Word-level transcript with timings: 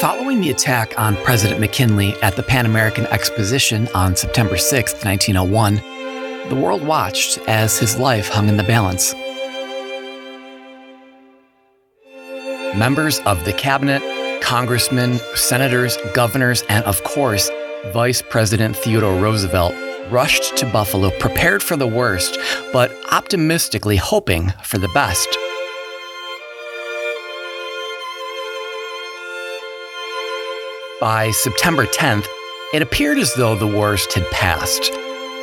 Following 0.00 0.40
the 0.40 0.48
attack 0.48 0.98
on 0.98 1.14
President 1.24 1.60
McKinley 1.60 2.14
at 2.22 2.34
the 2.34 2.42
Pan 2.42 2.64
American 2.64 3.04
Exposition 3.08 3.86
on 3.94 4.16
September 4.16 4.56
6, 4.56 5.04
1901, 5.04 6.48
the 6.48 6.54
world 6.54 6.82
watched 6.82 7.36
as 7.46 7.78
his 7.78 7.98
life 7.98 8.30
hung 8.30 8.48
in 8.48 8.56
the 8.56 8.62
balance. 8.62 9.12
Members 12.74 13.18
of 13.26 13.44
the 13.44 13.52
cabinet, 13.52 14.02
congressmen, 14.40 15.20
senators, 15.34 15.98
governors, 16.14 16.62
and 16.70 16.82
of 16.86 17.04
course, 17.04 17.50
Vice 17.92 18.22
President 18.22 18.74
Theodore 18.74 19.20
Roosevelt 19.20 19.74
rushed 20.10 20.56
to 20.56 20.64
Buffalo 20.72 21.10
prepared 21.18 21.62
for 21.62 21.76
the 21.76 21.86
worst, 21.86 22.38
but 22.72 22.90
optimistically 23.12 23.96
hoping 23.96 24.50
for 24.64 24.78
the 24.78 24.88
best. 24.88 25.28
By 31.00 31.30
September 31.30 31.86
10th, 31.86 32.26
it 32.74 32.82
appeared 32.82 33.16
as 33.16 33.32
though 33.32 33.56
the 33.56 33.66
worst 33.66 34.12
had 34.12 34.30
passed. 34.30 34.92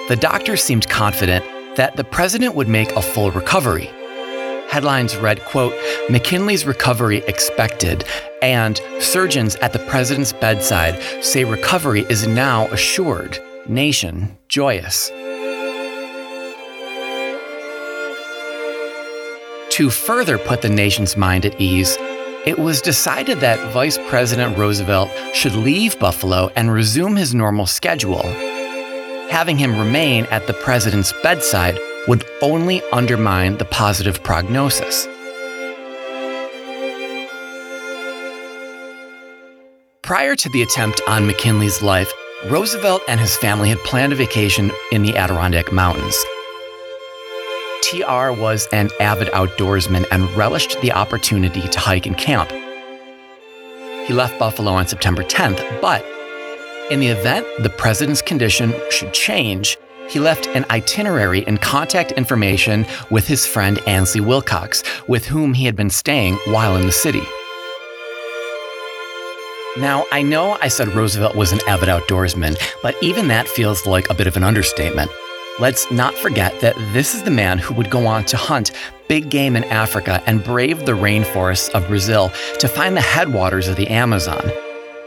The 0.07 0.15
doctors 0.15 0.63
seemed 0.63 0.87
confident 0.87 1.43
that 1.75 1.95
the 1.95 2.03
president 2.03 2.53
would 2.53 2.67
make 2.67 2.91
a 2.91 3.01
full 3.01 3.31
recovery. 3.31 3.89
Headlines 4.69 5.17
read, 5.17 5.43
quote, 5.45 5.73
McKinley's 6.11 6.67
recovery 6.67 7.23
expected, 7.27 8.03
and 8.43 8.79
surgeons 8.99 9.55
at 9.55 9.73
the 9.73 9.79
president's 9.79 10.31
bedside 10.31 11.01
say 11.23 11.43
recovery 11.43 12.05
is 12.07 12.27
now 12.27 12.67
assured. 12.67 13.39
Nation 13.67 14.37
joyous. 14.49 15.09
To 19.71 19.89
further 19.89 20.37
put 20.37 20.61
the 20.61 20.69
nation's 20.69 21.17
mind 21.17 21.47
at 21.47 21.59
ease, 21.59 21.97
it 22.47 22.57
was 22.57 22.81
decided 22.81 23.41
that 23.41 23.73
Vice 23.73 23.97
President 24.07 24.57
Roosevelt 24.57 25.11
should 25.33 25.53
leave 25.53 25.99
Buffalo 25.99 26.49
and 26.55 26.71
resume 26.71 27.17
his 27.17 27.35
normal 27.35 27.65
schedule. 27.65 28.23
Having 29.29 29.57
him 29.57 29.77
remain 29.77 30.25
at 30.27 30.47
the 30.47 30.53
president's 30.53 31.11
bedside 31.21 31.77
would 32.07 32.23
only 32.41 32.81
undermine 32.93 33.57
the 33.57 33.65
positive 33.65 34.23
prognosis. 34.23 35.09
Prior 40.01 40.37
to 40.37 40.47
the 40.47 40.61
attempt 40.61 41.01
on 41.05 41.27
McKinley's 41.27 41.81
life, 41.81 42.13
Roosevelt 42.45 43.01
and 43.09 43.19
his 43.19 43.35
family 43.35 43.67
had 43.67 43.79
planned 43.79 44.13
a 44.13 44.15
vacation 44.15 44.71
in 44.93 45.03
the 45.03 45.17
Adirondack 45.17 45.73
Mountains. 45.73 46.15
TR 47.87 48.33
was 48.33 48.67
an 48.73 48.89
avid 48.99 49.29
outdoorsman 49.29 50.05
and 50.11 50.29
relished 50.35 50.81
the 50.81 50.91
opportunity 50.91 51.61
to 51.69 51.79
hike 51.79 52.05
and 52.05 52.17
camp. 52.17 52.51
He 54.05 54.13
left 54.13 54.37
Buffalo 54.37 54.73
on 54.73 54.87
September 54.87 55.23
10th, 55.23 55.81
but 55.81 56.03
in 56.91 56.99
the 56.99 57.07
event 57.07 57.47
the 57.63 57.69
president's 57.69 58.21
condition 58.21 58.73
should 58.89 59.13
change, 59.13 59.77
he 60.09 60.19
left 60.19 60.47
an 60.47 60.65
itinerary 60.69 61.47
and 61.47 61.61
contact 61.61 62.11
information 62.11 62.85
with 63.09 63.25
his 63.25 63.45
friend 63.45 63.79
Ansley 63.87 64.19
Wilcox, 64.19 64.83
with 65.07 65.25
whom 65.25 65.53
he 65.53 65.63
had 65.63 65.77
been 65.77 65.89
staying 65.89 66.35
while 66.47 66.75
in 66.75 66.85
the 66.85 66.91
city. 66.91 67.23
Now, 69.77 70.05
I 70.11 70.23
know 70.23 70.57
I 70.61 70.67
said 70.67 70.89
Roosevelt 70.89 71.37
was 71.37 71.53
an 71.53 71.61
avid 71.69 71.87
outdoorsman, 71.87 72.57
but 72.81 73.01
even 73.01 73.29
that 73.29 73.47
feels 73.47 73.85
like 73.85 74.09
a 74.09 74.13
bit 74.13 74.27
of 74.27 74.35
an 74.35 74.43
understatement. 74.43 75.09
Let's 75.59 75.89
not 75.89 76.13
forget 76.13 76.61
that 76.61 76.75
this 76.93 77.15
is 77.15 77.23
the 77.23 77.31
man 77.31 77.57
who 77.57 77.73
would 77.73 77.89
go 77.89 78.05
on 78.05 78.25
to 78.25 78.37
hunt 78.37 78.73
big 79.07 79.31
game 79.31 79.55
in 79.55 79.63
Africa 79.63 80.21
and 80.27 80.43
brave 80.43 80.85
the 80.85 80.91
rainforests 80.91 81.71
of 81.71 81.87
Brazil 81.87 82.29
to 82.59 82.67
find 82.67 82.95
the 82.95 83.01
headwaters 83.01 83.67
of 83.67 83.75
the 83.75 83.87
Amazon. 83.87 84.51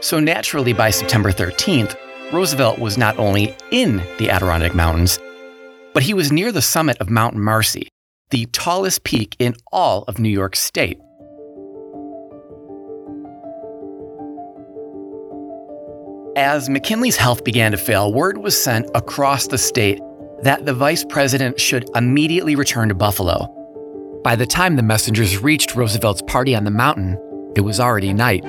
So, 0.01 0.19
naturally, 0.19 0.73
by 0.73 0.89
September 0.89 1.31
13th, 1.31 1.95
Roosevelt 2.33 2.79
was 2.79 2.97
not 2.97 3.17
only 3.17 3.55
in 3.71 4.03
the 4.17 4.29
Adirondack 4.29 4.75
Mountains, 4.75 5.19
but 5.93 6.03
he 6.03 6.13
was 6.13 6.33
near 6.33 6.51
the 6.51 6.61
summit 6.61 6.97
of 6.99 7.09
Mount 7.09 7.35
Marcy, 7.35 7.87
the 8.31 8.45
tallest 8.47 9.05
peak 9.05 9.37
in 9.39 9.55
all 9.71 10.03
of 10.09 10.19
New 10.19 10.27
York 10.27 10.57
State. 10.57 10.99
As 16.35 16.67
McKinley's 16.69 17.17
health 17.17 17.45
began 17.45 17.71
to 17.71 17.77
fail, 17.77 18.13
word 18.13 18.37
was 18.37 18.61
sent 18.61 18.89
across 18.93 19.47
the 19.47 19.57
state 19.57 20.01
that 20.43 20.65
the 20.65 20.73
vice 20.73 21.05
president 21.05 21.59
should 21.59 21.89
immediately 21.95 22.55
return 22.55 22.89
to 22.89 22.95
Buffalo. 22.95 23.47
By 24.23 24.35
the 24.35 24.45
time 24.45 24.75
the 24.75 24.83
messengers 24.83 25.41
reached 25.41 25.75
Roosevelt's 25.75 26.21
party 26.23 26.55
on 26.55 26.63
the 26.63 26.71
mountain, 26.71 27.17
it 27.55 27.61
was 27.61 27.79
already 27.79 28.13
night. 28.13 28.43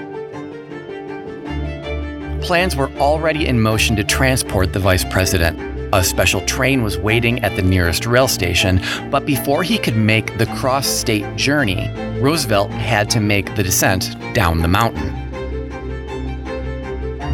Plans 2.42 2.74
were 2.76 2.90
already 2.98 3.46
in 3.46 3.60
motion 3.60 3.96
to 3.96 4.04
transport 4.04 4.72
the 4.72 4.80
vice 4.80 5.04
president. 5.04 5.58
A 5.94 6.02
special 6.02 6.40
train 6.46 6.82
was 6.82 6.98
waiting 6.98 7.38
at 7.44 7.54
the 7.54 7.62
nearest 7.62 8.06
rail 8.06 8.26
station, 8.26 8.80
but 9.10 9.26
before 9.26 9.62
he 9.62 9.78
could 9.78 9.96
make 9.96 10.38
the 10.38 10.46
cross 10.46 10.86
state 10.86 11.36
journey, 11.36 11.90
Roosevelt 12.20 12.70
had 12.70 13.10
to 13.10 13.20
make 13.20 13.54
the 13.54 13.62
descent 13.62 14.16
down 14.34 14.62
the 14.62 14.68
mountain. 14.68 15.21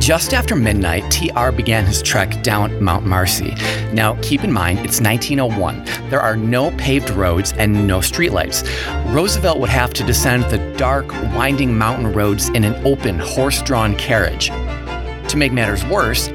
Just 0.08 0.32
after 0.32 0.56
midnight, 0.56 1.04
TR 1.10 1.50
began 1.50 1.84
his 1.84 2.00
trek 2.00 2.42
down 2.42 2.82
Mount 2.82 3.04
Marcy. 3.04 3.54
Now, 3.92 4.16
keep 4.22 4.42
in 4.42 4.50
mind, 4.50 4.78
it's 4.78 5.02
1901. 5.02 5.84
There 6.08 6.22
are 6.22 6.34
no 6.34 6.70
paved 6.78 7.10
roads 7.10 7.52
and 7.58 7.86
no 7.86 7.98
streetlights. 7.98 8.64
Roosevelt 9.12 9.60
would 9.60 9.69
have 9.69 9.92
to 9.92 10.04
descend 10.04 10.44
the 10.44 10.74
dark, 10.78 11.12
winding 11.34 11.76
mountain 11.76 12.10
roads 12.14 12.48
in 12.48 12.64
an 12.64 12.86
open, 12.86 13.19
horse 13.19 13.60
drawn 13.60 13.94
carriage. 13.96 14.48
To 14.48 15.36
make 15.36 15.52
matters 15.52 15.84
worse, 15.84 16.28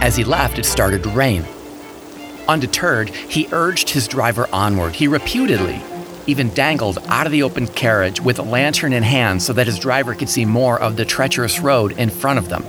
as 0.00 0.14
he 0.14 0.22
left, 0.22 0.60
it 0.60 0.64
started 0.64 1.02
to 1.02 1.08
rain. 1.08 1.44
Undeterred, 2.46 3.08
he 3.08 3.48
urged 3.50 3.90
his 3.90 4.06
driver 4.06 4.48
onward. 4.52 4.94
He 4.94 5.08
reputedly 5.08 5.82
even 6.28 6.54
dangled 6.54 6.98
out 7.08 7.26
of 7.26 7.32
the 7.32 7.42
open 7.42 7.66
carriage 7.66 8.20
with 8.20 8.38
a 8.38 8.42
lantern 8.42 8.92
in 8.92 9.02
hand 9.02 9.42
so 9.42 9.52
that 9.52 9.66
his 9.66 9.80
driver 9.80 10.14
could 10.14 10.28
see 10.28 10.44
more 10.44 10.80
of 10.80 10.94
the 10.94 11.04
treacherous 11.04 11.58
road 11.58 11.90
in 11.98 12.08
front 12.08 12.38
of 12.38 12.48
them. 12.48 12.64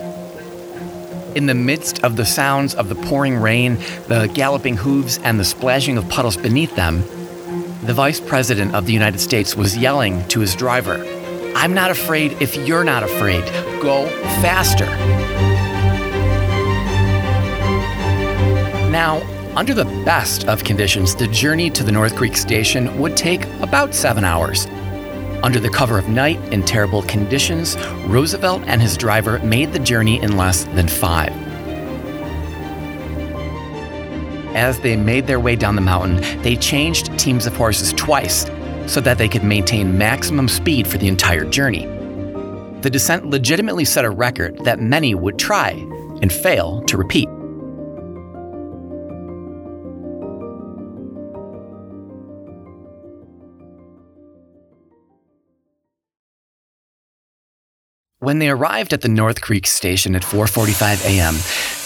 In 1.37 1.45
the 1.45 1.53
midst 1.53 2.03
of 2.03 2.15
the 2.15 2.25
sounds 2.25 2.73
of 2.73 2.89
the 2.89 2.95
pouring 2.95 3.37
rain, 3.37 3.75
the 4.07 4.27
galloping 4.33 4.75
hooves, 4.75 5.19
and 5.19 5.39
the 5.39 5.45
splashing 5.45 5.95
of 5.95 6.09
puddles 6.09 6.35
beneath 6.35 6.75
them, 6.75 7.03
the 7.83 7.93
Vice 7.93 8.19
President 8.19 8.73
of 8.73 8.87
the 8.87 8.91
United 8.91 9.19
States 9.19 9.55
was 9.55 9.77
yelling 9.77 10.27
to 10.29 10.39
his 10.39 10.55
driver, 10.55 10.95
I'm 11.55 11.75
not 11.75 11.91
afraid 11.91 12.31
if 12.41 12.55
you're 12.55 12.83
not 12.83 13.03
afraid. 13.03 13.43
Go 13.83 14.07
faster. 14.41 14.87
Now, 18.89 19.21
under 19.55 19.75
the 19.75 19.85
best 20.03 20.47
of 20.47 20.63
conditions, 20.63 21.13
the 21.13 21.27
journey 21.27 21.69
to 21.69 21.83
the 21.83 21.91
North 21.91 22.15
Creek 22.15 22.35
station 22.35 22.97
would 22.97 23.15
take 23.15 23.45
about 23.61 23.93
seven 23.93 24.23
hours. 24.23 24.65
Under 25.43 25.59
the 25.59 25.69
cover 25.69 25.99
of 25.99 26.09
night 26.09 26.39
in 26.51 26.63
terrible 26.63 27.03
conditions, 27.03 27.77
Roosevelt 28.05 28.63
and 28.65 28.81
his 28.81 28.97
driver 28.97 29.37
made 29.39 29.71
the 29.71 29.79
journey 29.79 30.21
in 30.21 30.35
less 30.35 30.63
than 30.63 30.87
five. 30.87 31.31
As 34.55 34.79
they 34.79 34.95
made 34.95 35.27
their 35.27 35.39
way 35.39 35.55
down 35.55 35.75
the 35.75 35.81
mountain, 35.81 36.41
they 36.41 36.55
changed 36.55 37.17
teams 37.19 37.45
of 37.45 37.55
horses 37.55 37.93
twice 37.93 38.47
so 38.87 38.99
that 39.01 39.19
they 39.19 39.27
could 39.27 39.43
maintain 39.43 39.97
maximum 39.97 40.47
speed 40.47 40.87
for 40.87 40.97
the 40.97 41.07
entire 41.07 41.45
journey. 41.45 41.85
The 42.81 42.89
descent 42.89 43.29
legitimately 43.29 43.85
set 43.85 44.05
a 44.05 44.09
record 44.09 44.57
that 44.65 44.79
many 44.79 45.13
would 45.13 45.37
try 45.37 45.71
and 46.21 46.33
fail 46.33 46.81
to 46.83 46.97
repeat. 46.97 47.29
When 58.27 58.39
they 58.39 58.49
arrived 58.49 58.91
at 58.91 58.99
the 58.99 59.07
North 59.07 59.39
Creek 59.39 59.65
station 59.65 60.13
at 60.13 60.21
4:45 60.21 61.05
a.m., 61.05 61.35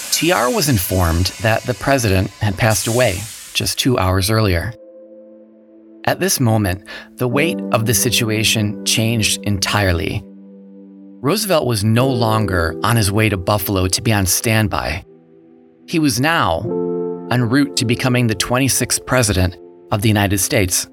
TR 0.10 0.52
was 0.52 0.70
informed 0.70 1.28
that 1.44 1.62
the 1.66 1.76
president 1.76 2.32
had 2.42 2.58
passed 2.58 2.88
away 2.88 3.20
just 3.54 3.78
2 3.78 4.00
hours 4.00 4.32
earlier. 4.32 4.74
At 6.06 6.20
this 6.20 6.40
moment, 6.40 6.88
the 7.18 7.28
weight 7.28 7.60
of 7.74 7.86
the 7.86 7.94
situation 7.94 8.84
changed 8.86 9.40
entirely. 9.44 10.24
Roosevelt 11.22 11.68
was 11.68 11.84
no 11.84 12.08
longer 12.10 12.76
on 12.82 12.96
his 12.96 13.12
way 13.12 13.30
to 13.30 13.38
Buffalo 13.38 13.86
to 13.90 14.02
be 14.02 14.12
on 14.12 14.26
standby. 14.26 15.06
He 15.86 16.00
was 16.00 16.20
now 16.20 16.62
en 17.30 17.50
route 17.50 17.76
to 17.76 17.86
becoming 17.86 18.26
the 18.26 18.42
26th 18.48 19.06
president 19.06 19.58
of 19.92 20.02
the 20.02 20.10
United 20.10 20.40
States. 20.40 20.88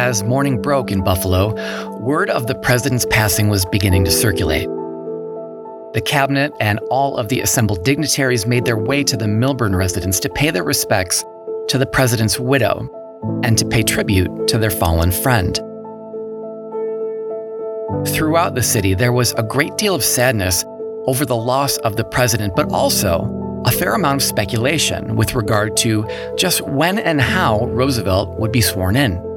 As 0.00 0.24
morning 0.24 0.62
broke 0.62 0.90
in 0.90 1.04
Buffalo, 1.04 1.52
word 1.98 2.30
of 2.30 2.46
the 2.46 2.54
president's 2.54 3.04
passing 3.10 3.50
was 3.50 3.66
beginning 3.66 4.06
to 4.06 4.10
circulate. 4.10 4.66
The 5.92 6.02
cabinet 6.02 6.54
and 6.58 6.78
all 6.90 7.18
of 7.18 7.28
the 7.28 7.42
assembled 7.42 7.84
dignitaries 7.84 8.46
made 8.46 8.64
their 8.64 8.78
way 8.78 9.04
to 9.04 9.14
the 9.18 9.28
Milburn 9.28 9.76
residence 9.76 10.18
to 10.20 10.30
pay 10.30 10.50
their 10.50 10.64
respects 10.64 11.22
to 11.68 11.76
the 11.76 11.84
president's 11.84 12.40
widow, 12.40 12.88
and 13.44 13.58
to 13.58 13.66
pay 13.66 13.82
tribute 13.82 14.48
to 14.48 14.56
their 14.56 14.70
fallen 14.70 15.12
friend. 15.12 15.56
Throughout 18.08 18.54
the 18.54 18.62
city, 18.62 18.94
there 18.94 19.12
was 19.12 19.34
a 19.34 19.42
great 19.42 19.76
deal 19.76 19.94
of 19.94 20.02
sadness 20.02 20.64
over 21.08 21.26
the 21.26 21.36
loss 21.36 21.76
of 21.76 21.96
the 21.96 22.04
president, 22.04 22.56
but 22.56 22.72
also 22.72 23.62
a 23.66 23.70
fair 23.70 23.92
amount 23.92 24.22
of 24.22 24.26
speculation 24.26 25.14
with 25.16 25.34
regard 25.34 25.76
to 25.76 26.08
just 26.38 26.62
when 26.62 26.98
and 26.98 27.20
how 27.20 27.66
Roosevelt 27.66 28.40
would 28.40 28.50
be 28.50 28.62
sworn 28.62 28.96
in. 28.96 29.29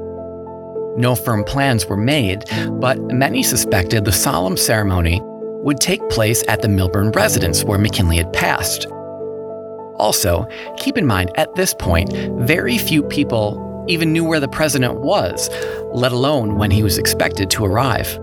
No 0.96 1.16
firm 1.16 1.42
plans 1.42 1.86
were 1.86 1.96
made, 1.96 2.44
but 2.72 3.00
many 3.12 3.42
suspected 3.42 4.04
the 4.04 4.12
solemn 4.12 4.56
ceremony 4.56 5.20
would 5.64 5.80
take 5.80 6.08
place 6.08 6.44
at 6.46 6.62
the 6.62 6.68
Milburn 6.68 7.10
residence 7.10 7.64
where 7.64 7.78
McKinley 7.78 8.18
had 8.18 8.32
passed. 8.32 8.86
Also, 9.96 10.46
keep 10.76 10.96
in 10.96 11.06
mind 11.06 11.30
at 11.36 11.52
this 11.56 11.74
point, 11.74 12.12
very 12.40 12.78
few 12.78 13.02
people 13.02 13.84
even 13.88 14.12
knew 14.12 14.24
where 14.24 14.40
the 14.40 14.48
president 14.48 15.00
was, 15.00 15.50
let 15.92 16.12
alone 16.12 16.58
when 16.58 16.70
he 16.70 16.82
was 16.82 16.96
expected 16.98 17.50
to 17.50 17.64
arrive. 17.64 18.18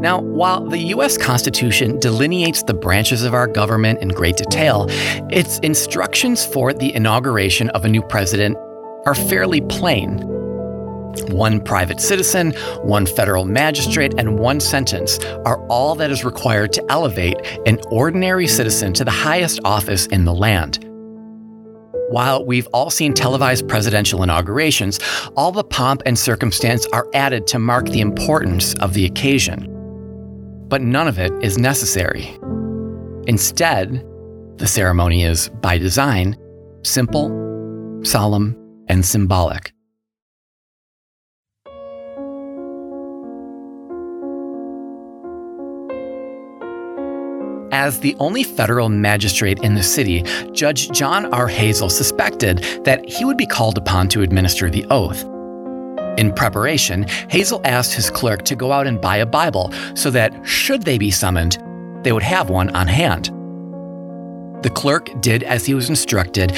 Now, 0.00 0.20
while 0.20 0.64
the 0.64 0.78
US 0.94 1.18
Constitution 1.18 1.98
delineates 2.00 2.62
the 2.62 2.74
branches 2.74 3.24
of 3.24 3.34
our 3.34 3.46
government 3.46 4.00
in 4.00 4.08
great 4.08 4.36
detail, 4.36 4.86
its 5.30 5.58
instructions 5.58 6.46
for 6.46 6.72
the 6.72 6.94
inauguration 6.94 7.68
of 7.70 7.84
a 7.84 7.88
new 7.88 8.02
president 8.02 8.56
are 9.06 9.14
fairly 9.14 9.60
plain. 9.62 10.18
One 11.28 11.60
private 11.60 12.00
citizen, 12.00 12.52
one 12.82 13.06
federal 13.06 13.44
magistrate, 13.44 14.14
and 14.18 14.38
one 14.38 14.60
sentence 14.60 15.18
are 15.44 15.64
all 15.66 15.94
that 15.96 16.10
is 16.10 16.24
required 16.24 16.72
to 16.74 16.84
elevate 16.88 17.36
an 17.66 17.78
ordinary 17.90 18.46
citizen 18.46 18.92
to 18.94 19.04
the 19.04 19.10
highest 19.10 19.60
office 19.64 20.06
in 20.06 20.24
the 20.24 20.34
land. 20.34 20.84
While 22.10 22.44
we've 22.44 22.68
all 22.68 22.90
seen 22.90 23.14
televised 23.14 23.68
presidential 23.68 24.22
inaugurations, 24.22 24.98
all 25.36 25.52
the 25.52 25.64
pomp 25.64 26.02
and 26.06 26.18
circumstance 26.18 26.86
are 26.92 27.06
added 27.14 27.46
to 27.48 27.58
mark 27.58 27.86
the 27.86 28.00
importance 28.00 28.74
of 28.74 28.94
the 28.94 29.04
occasion 29.04 29.76
but 30.70 30.80
none 30.80 31.08
of 31.08 31.18
it 31.18 31.32
is 31.42 31.58
necessary. 31.58 32.38
Instead, 33.26 34.06
the 34.56 34.66
ceremony 34.66 35.24
is, 35.24 35.48
by 35.60 35.76
design, 35.76 36.36
simple, 36.82 37.28
solemn, 38.04 38.56
and 38.90 39.06
symbolic. 39.06 39.72
As 47.72 48.00
the 48.00 48.16
only 48.18 48.42
federal 48.42 48.88
magistrate 48.88 49.60
in 49.60 49.74
the 49.74 49.82
city, 49.82 50.24
Judge 50.52 50.90
John 50.90 51.32
R. 51.32 51.46
Hazel 51.46 51.88
suspected 51.88 52.58
that 52.84 53.08
he 53.08 53.24
would 53.24 53.36
be 53.36 53.46
called 53.46 53.78
upon 53.78 54.08
to 54.08 54.22
administer 54.22 54.68
the 54.68 54.84
oath. 54.90 55.24
In 56.18 56.32
preparation, 56.34 57.06
Hazel 57.28 57.60
asked 57.64 57.94
his 57.94 58.10
clerk 58.10 58.42
to 58.46 58.56
go 58.56 58.72
out 58.72 58.88
and 58.88 59.00
buy 59.00 59.18
a 59.18 59.26
Bible 59.26 59.72
so 59.94 60.10
that, 60.10 60.34
should 60.44 60.82
they 60.82 60.98
be 60.98 61.12
summoned, 61.12 61.58
they 62.02 62.10
would 62.10 62.24
have 62.24 62.50
one 62.50 62.74
on 62.76 62.88
hand. 62.88 63.26
The 64.64 64.70
clerk 64.70 65.08
did 65.22 65.44
as 65.44 65.64
he 65.64 65.72
was 65.72 65.88
instructed, 65.88 66.52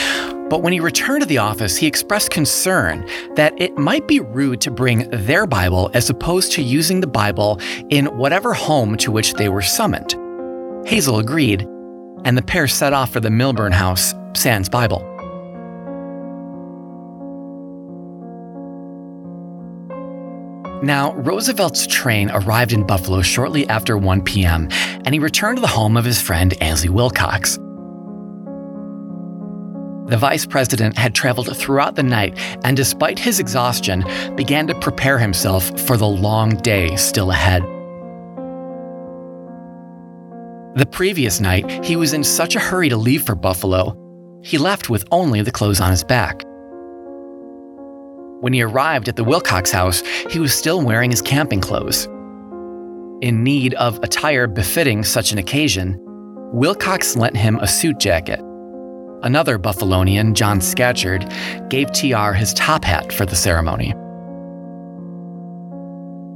but 0.52 0.62
when 0.62 0.74
he 0.74 0.80
returned 0.80 1.22
to 1.22 1.26
the 1.26 1.38
office, 1.38 1.78
he 1.78 1.86
expressed 1.86 2.30
concern 2.30 3.08
that 3.36 3.58
it 3.58 3.78
might 3.78 4.06
be 4.06 4.20
rude 4.20 4.60
to 4.60 4.70
bring 4.70 5.08
their 5.08 5.46
Bible 5.46 5.90
as 5.94 6.10
opposed 6.10 6.52
to 6.52 6.62
using 6.62 7.00
the 7.00 7.06
Bible 7.06 7.58
in 7.88 8.04
whatever 8.18 8.52
home 8.52 8.98
to 8.98 9.10
which 9.10 9.32
they 9.32 9.48
were 9.48 9.62
summoned. 9.62 10.14
Hazel 10.86 11.20
agreed, 11.20 11.62
and 12.26 12.36
the 12.36 12.42
pair 12.42 12.68
set 12.68 12.92
off 12.92 13.10
for 13.14 13.20
the 13.20 13.30
Milburn 13.30 13.72
house, 13.72 14.14
sans 14.36 14.68
Bible. 14.68 15.00
Now, 20.82 21.14
Roosevelt's 21.14 21.86
train 21.86 22.30
arrived 22.30 22.74
in 22.74 22.86
Buffalo 22.86 23.22
shortly 23.22 23.66
after 23.70 23.96
1 23.96 24.20
p.m., 24.20 24.68
and 25.06 25.14
he 25.14 25.18
returned 25.18 25.56
to 25.56 25.62
the 25.62 25.66
home 25.66 25.96
of 25.96 26.04
his 26.04 26.20
friend 26.20 26.52
Ansley 26.60 26.90
Wilcox. 26.90 27.58
The 30.06 30.16
vice 30.16 30.44
president 30.44 30.98
had 30.98 31.14
traveled 31.14 31.56
throughout 31.56 31.94
the 31.94 32.02
night 32.02 32.38
and, 32.64 32.76
despite 32.76 33.18
his 33.18 33.38
exhaustion, 33.38 34.04
began 34.34 34.66
to 34.66 34.74
prepare 34.74 35.18
himself 35.18 35.78
for 35.80 35.96
the 35.96 36.08
long 36.08 36.56
day 36.56 36.96
still 36.96 37.30
ahead. 37.30 37.62
The 40.74 40.86
previous 40.86 41.40
night, 41.40 41.84
he 41.84 41.96
was 41.96 42.12
in 42.12 42.24
such 42.24 42.56
a 42.56 42.60
hurry 42.60 42.88
to 42.88 42.96
leave 42.96 43.24
for 43.24 43.34
Buffalo, 43.34 43.96
he 44.42 44.58
left 44.58 44.90
with 44.90 45.06
only 45.12 45.40
the 45.42 45.52
clothes 45.52 45.80
on 45.80 45.90
his 45.90 46.02
back. 46.02 46.42
When 48.40 48.52
he 48.52 48.62
arrived 48.62 49.08
at 49.08 49.14
the 49.14 49.22
Wilcox 49.22 49.70
house, 49.70 50.02
he 50.30 50.40
was 50.40 50.52
still 50.52 50.82
wearing 50.82 51.10
his 51.10 51.22
camping 51.22 51.60
clothes. 51.60 52.06
In 53.20 53.44
need 53.44 53.74
of 53.74 54.00
attire 54.02 54.48
befitting 54.48 55.04
such 55.04 55.30
an 55.30 55.38
occasion, 55.38 55.96
Wilcox 56.52 57.16
lent 57.16 57.36
him 57.36 57.58
a 57.60 57.68
suit 57.68 58.00
jacket. 58.00 58.40
Another 59.22 59.58
Buffalonian, 59.58 60.34
John 60.34 60.60
Scatcherd, 60.60 61.28
gave 61.70 61.92
TR 61.92 62.32
his 62.32 62.52
top 62.54 62.84
hat 62.84 63.12
for 63.12 63.24
the 63.24 63.36
ceremony. 63.36 63.94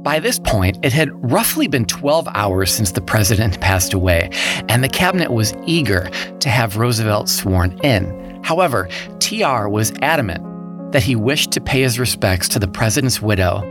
By 0.03 0.19
this 0.19 0.39
point, 0.39 0.79
it 0.83 0.93
had 0.93 1.09
roughly 1.29 1.67
been 1.67 1.83
12 1.83 2.29
hours 2.33 2.73
since 2.73 2.93
the 2.93 3.01
president 3.01 3.59
passed 3.59 3.93
away, 3.93 4.29
and 4.69 4.81
the 4.81 4.87
cabinet 4.87 5.31
was 5.33 5.53
eager 5.65 6.09
to 6.39 6.49
have 6.49 6.77
Roosevelt 6.77 7.27
sworn 7.27 7.77
in. 7.83 8.41
However, 8.41 8.87
TR 9.19 9.67
was 9.67 9.91
adamant 10.01 10.93
that 10.93 11.03
he 11.03 11.17
wished 11.17 11.51
to 11.51 11.61
pay 11.61 11.81
his 11.81 11.99
respects 11.99 12.47
to 12.49 12.59
the 12.59 12.69
president's 12.69 13.21
widow 13.21 13.63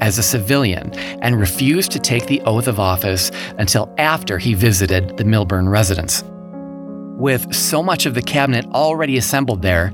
as 0.00 0.16
a 0.16 0.22
civilian 0.22 0.92
and 1.22 1.40
refused 1.40 1.90
to 1.90 1.98
take 1.98 2.26
the 2.26 2.40
oath 2.42 2.68
of 2.68 2.78
office 2.78 3.32
until 3.58 3.92
after 3.98 4.38
he 4.38 4.54
visited 4.54 5.16
the 5.16 5.24
Milburn 5.24 5.68
residence. 5.68 6.22
With 7.20 7.54
so 7.54 7.82
much 7.82 8.06
of 8.06 8.14
the 8.14 8.22
cabinet 8.22 8.64
already 8.68 9.18
assembled 9.18 9.60
there, 9.60 9.92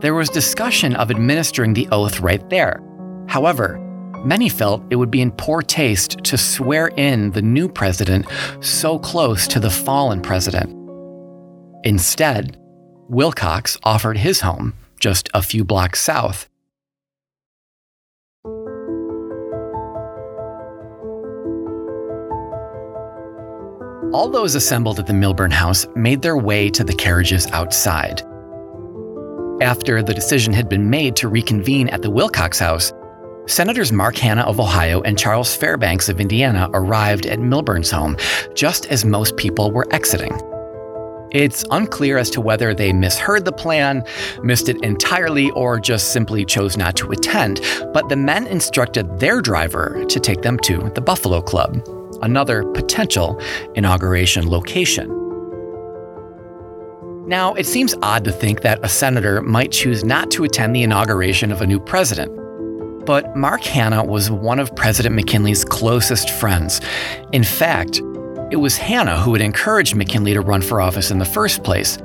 there 0.00 0.12
was 0.12 0.28
discussion 0.28 0.96
of 0.96 1.08
administering 1.08 1.72
the 1.72 1.86
oath 1.92 2.18
right 2.18 2.42
there. 2.50 2.82
However, 3.28 3.78
many 4.24 4.48
felt 4.48 4.82
it 4.90 4.96
would 4.96 5.08
be 5.08 5.20
in 5.20 5.30
poor 5.30 5.62
taste 5.62 6.24
to 6.24 6.36
swear 6.36 6.88
in 6.96 7.30
the 7.30 7.42
new 7.42 7.68
president 7.68 8.26
so 8.58 8.98
close 8.98 9.46
to 9.46 9.60
the 9.60 9.70
fallen 9.70 10.20
president. 10.20 10.68
Instead, 11.84 12.56
Wilcox 13.08 13.78
offered 13.84 14.18
his 14.18 14.40
home 14.40 14.74
just 14.98 15.28
a 15.32 15.42
few 15.42 15.62
blocks 15.62 16.00
south. 16.00 16.48
All 24.14 24.28
those 24.28 24.54
assembled 24.54 25.00
at 25.00 25.08
the 25.08 25.12
Milburn 25.12 25.50
house 25.50 25.88
made 25.96 26.22
their 26.22 26.36
way 26.36 26.70
to 26.70 26.84
the 26.84 26.94
carriages 26.94 27.48
outside. 27.50 28.20
After 29.60 30.04
the 30.04 30.14
decision 30.14 30.52
had 30.52 30.68
been 30.68 30.88
made 30.88 31.16
to 31.16 31.26
reconvene 31.26 31.88
at 31.88 32.00
the 32.00 32.12
Wilcox 32.12 32.60
house, 32.60 32.92
Senators 33.48 33.90
Mark 33.90 34.16
Hanna 34.16 34.42
of 34.42 34.60
Ohio 34.60 35.00
and 35.00 35.18
Charles 35.18 35.56
Fairbanks 35.56 36.08
of 36.08 36.20
Indiana 36.20 36.70
arrived 36.74 37.26
at 37.26 37.40
Milburn's 37.40 37.90
home 37.90 38.16
just 38.54 38.86
as 38.86 39.04
most 39.04 39.36
people 39.36 39.72
were 39.72 39.92
exiting. 39.92 40.40
It's 41.32 41.64
unclear 41.72 42.16
as 42.16 42.30
to 42.30 42.40
whether 42.40 42.72
they 42.72 42.92
misheard 42.92 43.44
the 43.44 43.50
plan, 43.50 44.04
missed 44.44 44.68
it 44.68 44.80
entirely, 44.84 45.50
or 45.50 45.80
just 45.80 46.12
simply 46.12 46.44
chose 46.44 46.76
not 46.76 46.94
to 46.98 47.10
attend, 47.10 47.62
but 47.92 48.08
the 48.08 48.14
men 48.14 48.46
instructed 48.46 49.18
their 49.18 49.40
driver 49.40 50.04
to 50.08 50.20
take 50.20 50.42
them 50.42 50.56
to 50.60 50.92
the 50.94 51.00
Buffalo 51.00 51.42
Club, 51.42 51.84
another 52.24 52.64
potential 52.72 53.40
inauguration 53.74 54.48
location. 54.48 55.08
Now, 57.26 57.54
it 57.54 57.66
seems 57.66 57.94
odd 58.02 58.24
to 58.24 58.32
think 58.32 58.62
that 58.62 58.84
a 58.84 58.88
senator 58.88 59.40
might 59.40 59.72
choose 59.72 60.04
not 60.04 60.30
to 60.32 60.44
attend 60.44 60.74
the 60.74 60.82
inauguration 60.82 61.50
of 61.52 61.62
a 61.62 61.66
new 61.66 61.80
president. 61.80 62.32
But 63.06 63.36
Mark 63.36 63.62
Hanna 63.62 64.04
was 64.04 64.30
one 64.30 64.58
of 64.58 64.74
President 64.76 65.14
McKinley's 65.14 65.64
closest 65.64 66.30
friends. 66.30 66.80
In 67.32 67.44
fact, 67.44 68.00
it 68.50 68.56
was 68.60 68.76
Hanna 68.76 69.20
who 69.20 69.32
had 69.32 69.42
encouraged 69.42 69.94
McKinley 69.94 70.34
to 70.34 70.40
run 70.40 70.62
for 70.62 70.80
office 70.80 71.10
in 71.10 71.18
the 71.18 71.24
first 71.24 71.64
place, 71.64 71.98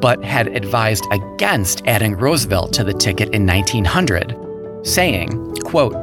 but 0.00 0.22
had 0.24 0.48
advised 0.48 1.06
against 1.10 1.86
adding 1.86 2.14
Roosevelt 2.14 2.72
to 2.74 2.84
the 2.84 2.92
ticket 2.92 3.34
in 3.34 3.46
1900, 3.46 4.36
saying, 4.86 5.54
quote, 5.64 5.94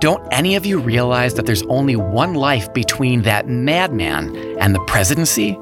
don't 0.00 0.26
any 0.32 0.56
of 0.56 0.64
you 0.64 0.78
realize 0.78 1.34
that 1.34 1.44
there's 1.44 1.62
only 1.64 1.94
one 1.94 2.32
life 2.34 2.72
between 2.72 3.22
that 3.22 3.48
madman 3.48 4.34
and 4.58 4.74
the 4.74 4.82
presidency? 4.86 5.52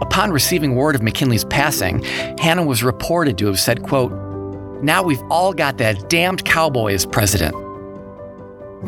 Upon 0.00 0.30
receiving 0.30 0.74
word 0.74 0.94
of 0.94 1.02
McKinley's 1.02 1.44
passing, 1.44 2.02
Hanna 2.38 2.64
was 2.64 2.82
reported 2.82 3.36
to 3.38 3.46
have 3.46 3.60
said, 3.60 3.82
quote, 3.82 4.12
Now 4.82 5.02
we've 5.02 5.22
all 5.30 5.52
got 5.52 5.76
that 5.78 6.08
damned 6.08 6.46
cowboy 6.46 6.94
as 6.94 7.04
president. 7.04 7.54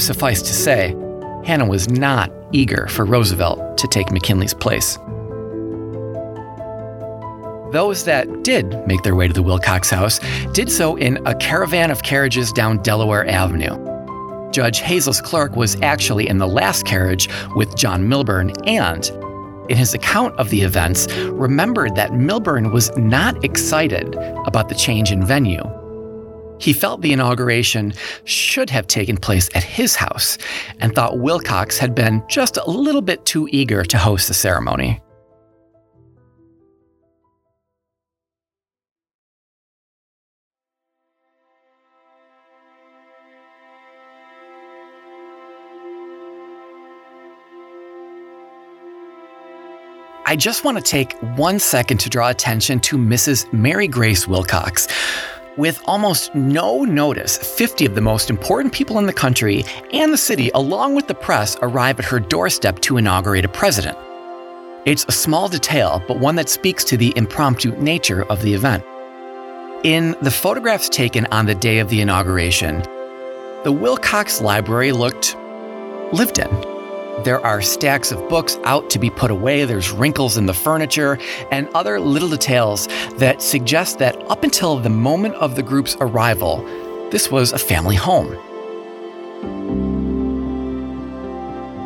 Suffice 0.01 0.41
to 0.41 0.55
say, 0.55 0.97
Hanna 1.45 1.67
was 1.67 1.91
not 1.91 2.33
eager 2.53 2.87
for 2.87 3.05
Roosevelt 3.05 3.77
to 3.77 3.87
take 3.89 4.11
McKinley's 4.11 4.55
place. 4.55 4.99
Those 7.73 8.05
that 8.05 8.43
did 8.43 8.85
make 8.89 9.03
their 9.03 9.15
way 9.15 9.29
to 9.29 9.33
the 9.33 9.45
Wilcox 9.45 9.91
house 9.91 10.19
did 10.53 10.69
so 10.69 10.97
in 10.97 11.25
a 11.25 11.37
caravan 11.37 11.93
of 11.93 12.03
carriages 12.03 12.53
down 12.53 12.83
Delaware 12.83 13.29
Avenue. 13.29 13.79
Judge 14.51 14.81
Hazel's 14.81 15.21
clerk 15.21 15.55
was 15.55 15.81
actually 15.81 16.29
in 16.29 16.39
the 16.39 16.49
last 16.49 16.85
carriage 16.85 17.29
with 17.55 17.77
John 17.77 18.09
Milburn 18.09 18.53
and, 18.67 19.09
in 19.69 19.77
his 19.77 19.95
account 19.95 20.37
of 20.37 20.51
the 20.51 20.63
events, 20.63 21.07
remembered 21.27 21.95
that 21.95 22.13
Milburn 22.13 22.73
was 22.73 22.91
not 22.97 23.45
excited 23.45 24.17
about 24.47 24.69
the 24.69 24.75
change 24.75 25.13
in 25.13 25.25
venue. 25.25 25.63
He 26.59 26.73
felt 26.73 27.03
the 27.03 27.13
inauguration 27.13 27.95
should 28.25 28.69
have 28.71 28.89
taken 28.89 29.17
place 29.17 29.49
at 29.55 29.63
his 29.63 29.95
house 29.95 30.39
and 30.81 30.93
thought 30.93 31.21
Wilcox 31.21 31.79
had 31.79 31.95
been 31.95 32.23
just 32.29 32.57
a 32.57 32.69
little 32.69 33.01
bit 33.01 33.25
too 33.25 33.49
eager 33.53 33.85
to 33.85 33.97
host 33.97 34.27
the 34.27 34.35
ceremony. 34.35 35.01
I 50.31 50.37
just 50.37 50.63
want 50.63 50.79
to 50.79 50.85
take 50.85 51.15
one 51.37 51.59
second 51.59 51.99
to 51.99 52.09
draw 52.09 52.29
attention 52.29 52.79
to 52.83 52.97
Mrs. 52.97 53.53
Mary 53.53 53.89
Grace 53.89 54.29
Wilcox. 54.29 54.87
With 55.57 55.83
almost 55.87 56.33
no 56.37 56.85
notice, 56.85 57.37
50 57.37 57.85
of 57.87 57.97
the 57.97 58.01
most 58.01 58.31
important 58.31 58.73
people 58.73 59.01
in 59.01 59.07
the 59.07 59.13
country 59.13 59.65
and 59.93 60.13
the 60.13 60.17
city, 60.17 60.49
along 60.55 60.95
with 60.95 61.09
the 61.09 61.17
press, 61.17 61.57
arrive 61.63 61.99
at 61.99 62.05
her 62.05 62.21
doorstep 62.21 62.79
to 62.83 62.97
inaugurate 62.97 63.45
a 63.45 63.49
president. 63.49 63.99
It's 64.85 65.05
a 65.09 65.13
small 65.13 65.49
detail, 65.49 66.01
but 66.07 66.21
one 66.21 66.37
that 66.37 66.49
speaks 66.49 66.85
to 66.85 66.97
the 66.97 67.13
impromptu 67.17 67.73
nature 67.79 68.23
of 68.27 68.41
the 68.43 68.55
event. 68.55 68.85
In 69.83 70.15
the 70.23 70.31
photographs 70.31 70.89
taken 70.89 71.27
on 71.33 71.47
the 71.47 71.57
day 71.57 71.81
of 71.81 71.89
the 71.89 72.01
inauguration, 72.01 72.83
the 73.65 73.73
Wilcox 73.73 74.41
Library 74.41 74.93
looked 74.93 75.35
lived 76.13 76.39
in. 76.39 76.70
There 77.25 77.45
are 77.45 77.61
stacks 77.61 78.13
of 78.13 78.29
books 78.31 78.57
out 78.65 78.89
to 78.91 78.99
be 78.99 79.11
put 79.11 79.31
away, 79.31 79.67
there's 79.67 79.91
wrinkles 79.91 80.39
in 80.39 80.47
the 80.47 80.55
furniture, 80.55 81.19
and 81.51 81.69
other 81.75 82.01
little 82.01 82.31
details 82.31 82.89
that 83.19 83.43
suggest 83.43 83.99
that 83.99 84.17
up 84.31 84.43
until 84.43 84.79
the 84.79 84.89
moment 84.89 85.35
of 85.35 85.55
the 85.55 85.63
group's 85.63 85.99
arrival, 86.01 86.65
this 87.11 87.31
was 87.31 87.53
a 87.53 87.59
family 87.59 87.95
home. 87.95 88.31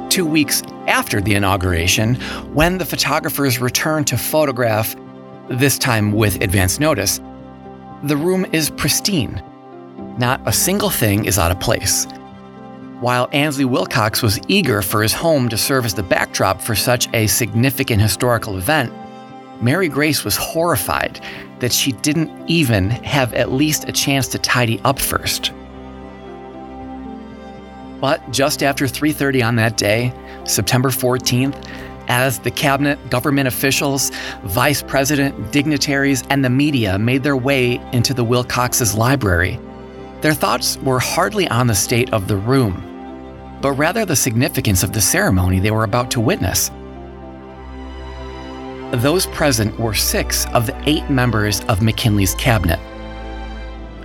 Two 0.08 0.24
weeks 0.24 0.62
after 0.86 1.20
the 1.20 1.34
inauguration, 1.34 2.14
when 2.54 2.78
the 2.78 2.84
photographers 2.84 3.58
returned 3.58 4.06
to 4.06 4.16
photograph, 4.16 4.94
this 5.48 5.78
time 5.78 6.12
with 6.12 6.40
advance 6.42 6.78
notice, 6.78 7.20
the 8.04 8.16
room 8.16 8.46
is 8.52 8.70
pristine. 8.70 9.42
Not 10.16 10.40
a 10.46 10.52
single 10.52 10.90
thing 10.90 11.24
is 11.24 11.40
out 11.40 11.50
of 11.50 11.58
place. 11.58 12.06
While 13.00 13.28
Ansley 13.32 13.64
Wilcox 13.64 14.22
was 14.22 14.40
eager 14.46 14.80
for 14.80 15.02
his 15.02 15.12
home 15.12 15.48
to 15.48 15.56
serve 15.56 15.84
as 15.84 15.94
the 15.94 16.02
backdrop 16.02 16.60
for 16.62 16.76
such 16.76 17.08
a 17.12 17.26
significant 17.26 18.00
historical 18.00 18.56
event, 18.56 18.92
Mary 19.60 19.88
Grace 19.88 20.24
was 20.24 20.36
horrified 20.36 21.20
that 21.58 21.72
she 21.72 21.92
didn't 21.92 22.30
even 22.48 22.90
have 22.90 23.34
at 23.34 23.52
least 23.52 23.88
a 23.88 23.92
chance 23.92 24.28
to 24.28 24.38
tidy 24.38 24.80
up 24.84 25.00
first. 25.00 25.52
But 28.00 28.30
just 28.30 28.62
after 28.62 28.86
3:30 28.86 29.42
on 29.42 29.56
that 29.56 29.76
day, 29.76 30.12
September 30.44 30.90
14th, 30.90 31.56
as 32.08 32.38
the 32.38 32.50
cabinet, 32.50 33.10
government 33.10 33.48
officials, 33.48 34.12
vice 34.44 34.82
president, 34.82 35.50
dignitaries, 35.50 36.22
and 36.30 36.44
the 36.44 36.50
media 36.50 36.98
made 36.98 37.22
their 37.22 37.36
way 37.36 37.80
into 37.92 38.14
the 38.14 38.24
Wilcox's 38.24 38.94
library, 38.94 39.58
their 40.25 40.35
thoughts 40.35 40.78
were 40.78 40.99
hardly 40.99 41.47
on 41.49 41.69
the 41.69 41.75
state 41.75 42.12
of 42.12 42.26
the 42.26 42.37
room 42.37 42.90
but 43.64 43.73
rather 43.78 44.04
the 44.04 44.14
significance 44.14 44.83
of 44.83 44.93
the 44.93 45.00
ceremony 45.00 45.59
they 45.59 45.71
were 45.71 45.85
about 45.85 46.11
to 46.11 46.21
witness. 46.21 46.71
Those 49.00 49.25
present 49.25 49.81
were 49.81 49.95
six 49.95 50.45
of 50.49 50.66
the 50.66 50.76
eight 50.87 51.09
members 51.09 51.62
of 51.62 51.81
McKinley's 51.81 52.35
cabinet 52.35 52.78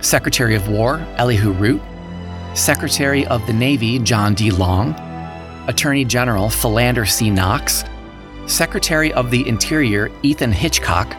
Secretary 0.00 0.54
of 0.54 0.66
War 0.70 1.06
Elihu 1.18 1.52
Root, 1.52 1.82
Secretary 2.54 3.26
of 3.26 3.46
the 3.46 3.52
Navy 3.52 3.98
John 3.98 4.32
D. 4.32 4.50
Long, 4.50 4.94
Attorney 5.68 6.06
General 6.06 6.48
Philander 6.48 7.04
C. 7.04 7.28
Knox, 7.28 7.84
Secretary 8.46 9.12
of 9.12 9.30
the 9.30 9.46
Interior 9.46 10.10
Ethan 10.22 10.52
Hitchcock, 10.52 11.14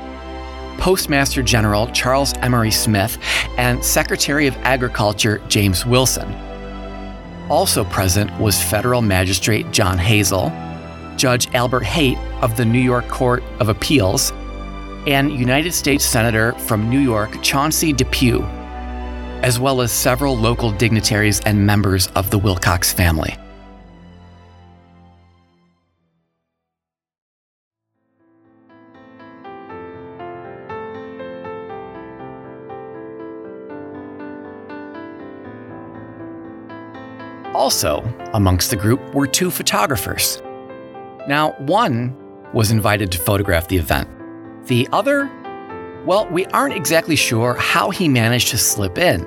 Postmaster 0.77 1.43
General 1.43 1.87
Charles 1.91 2.33
Emory 2.37 2.71
Smith, 2.71 3.17
and 3.57 3.83
Secretary 3.83 4.47
of 4.47 4.55
Agriculture 4.57 5.41
James 5.47 5.85
Wilson. 5.85 6.33
Also 7.49 7.83
present 7.83 8.31
was 8.39 8.61
federal 8.61 9.01
magistrate 9.01 9.69
John 9.71 9.97
Hazel, 9.97 10.51
Judge 11.17 11.53
Albert 11.53 11.83
Haight 11.83 12.17
of 12.41 12.55
the 12.57 12.65
New 12.65 12.79
York 12.79 13.07
Court 13.07 13.43
of 13.59 13.69
Appeals, 13.69 14.31
and 15.07 15.31
United 15.31 15.73
States 15.73 16.05
Senator 16.05 16.53
from 16.53 16.89
New 16.89 16.99
York 16.99 17.41
Chauncey 17.41 17.91
Depew, 17.91 18.41
as 19.43 19.59
well 19.59 19.81
as 19.81 19.91
several 19.91 20.37
local 20.37 20.71
dignitaries 20.71 21.39
and 21.41 21.65
members 21.65 22.07
of 22.09 22.29
the 22.29 22.37
Wilcox 22.37 22.93
family. 22.93 23.35
Also, 37.71 38.03
amongst 38.33 38.69
the 38.69 38.75
group 38.75 38.99
were 39.15 39.25
two 39.25 39.49
photographers. 39.49 40.41
Now, 41.25 41.53
one 41.59 42.13
was 42.53 42.69
invited 42.69 43.13
to 43.13 43.17
photograph 43.17 43.69
the 43.69 43.77
event. 43.77 44.09
The 44.67 44.89
other, 44.91 45.31
well, 46.05 46.27
we 46.27 46.45
aren't 46.47 46.75
exactly 46.75 47.15
sure 47.15 47.53
how 47.53 47.89
he 47.89 48.09
managed 48.09 48.49
to 48.49 48.57
slip 48.57 48.97
in, 48.97 49.25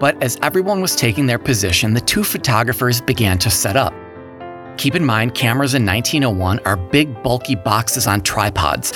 but 0.00 0.20
as 0.22 0.38
everyone 0.40 0.80
was 0.80 0.96
taking 0.96 1.26
their 1.26 1.38
position, 1.38 1.92
the 1.92 2.00
two 2.00 2.24
photographers 2.24 3.02
began 3.02 3.36
to 3.40 3.50
set 3.50 3.76
up. 3.76 3.92
Keep 4.78 4.94
in 4.94 5.04
mind, 5.04 5.34
cameras 5.34 5.74
in 5.74 5.84
1901 5.84 6.60
are 6.60 6.78
big, 6.78 7.22
bulky 7.22 7.56
boxes 7.56 8.06
on 8.06 8.22
tripods, 8.22 8.94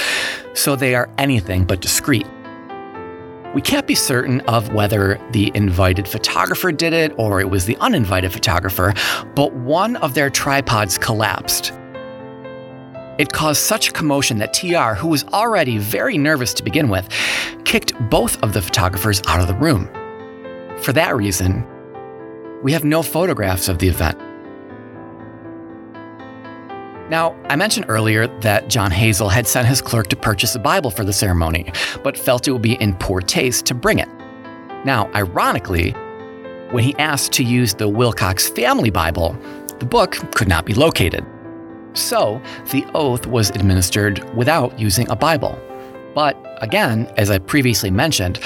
so 0.54 0.74
they 0.74 0.94
are 0.94 1.10
anything 1.18 1.66
but 1.66 1.82
discreet. 1.82 2.26
We 3.56 3.62
can't 3.62 3.86
be 3.86 3.94
certain 3.94 4.42
of 4.42 4.74
whether 4.74 5.18
the 5.30 5.50
invited 5.54 6.06
photographer 6.06 6.70
did 6.72 6.92
it 6.92 7.14
or 7.16 7.40
it 7.40 7.48
was 7.48 7.64
the 7.64 7.78
uninvited 7.78 8.30
photographer, 8.30 8.92
but 9.34 9.54
one 9.54 9.96
of 9.96 10.12
their 10.12 10.28
tripods 10.28 10.98
collapsed. 10.98 11.72
It 13.16 13.32
caused 13.32 13.62
such 13.62 13.94
commotion 13.94 14.36
that 14.40 14.52
TR, 14.52 14.92
who 14.92 15.08
was 15.08 15.24
already 15.28 15.78
very 15.78 16.18
nervous 16.18 16.52
to 16.52 16.62
begin 16.62 16.90
with, 16.90 17.08
kicked 17.64 17.94
both 18.10 18.36
of 18.42 18.52
the 18.52 18.60
photographers 18.60 19.22
out 19.26 19.40
of 19.40 19.48
the 19.48 19.54
room. 19.54 19.88
For 20.82 20.92
that 20.92 21.16
reason, 21.16 21.66
we 22.62 22.72
have 22.72 22.84
no 22.84 23.02
photographs 23.02 23.68
of 23.68 23.78
the 23.78 23.88
event. 23.88 24.20
Now, 27.08 27.36
I 27.44 27.54
mentioned 27.54 27.86
earlier 27.88 28.26
that 28.40 28.68
John 28.68 28.90
Hazel 28.90 29.28
had 29.28 29.46
sent 29.46 29.68
his 29.68 29.80
clerk 29.80 30.08
to 30.08 30.16
purchase 30.16 30.56
a 30.56 30.58
Bible 30.58 30.90
for 30.90 31.04
the 31.04 31.12
ceremony, 31.12 31.72
but 32.02 32.18
felt 32.18 32.48
it 32.48 32.52
would 32.52 32.62
be 32.62 32.74
in 32.74 32.94
poor 32.94 33.20
taste 33.20 33.64
to 33.66 33.74
bring 33.74 34.00
it. 34.00 34.08
Now, 34.84 35.08
ironically, 35.14 35.92
when 36.72 36.82
he 36.82 36.96
asked 36.96 37.32
to 37.34 37.44
use 37.44 37.74
the 37.74 37.88
Wilcox 37.88 38.48
Family 38.48 38.90
Bible, 38.90 39.38
the 39.78 39.86
book 39.86 40.12
could 40.34 40.48
not 40.48 40.66
be 40.66 40.74
located. 40.74 41.24
So, 41.94 42.42
the 42.72 42.84
oath 42.92 43.26
was 43.26 43.50
administered 43.50 44.22
without 44.34 44.76
using 44.78 45.08
a 45.08 45.16
Bible. 45.16 45.58
But 46.12 46.36
again, 46.60 47.06
as 47.16 47.30
I 47.30 47.38
previously 47.38 47.90
mentioned, 47.90 48.40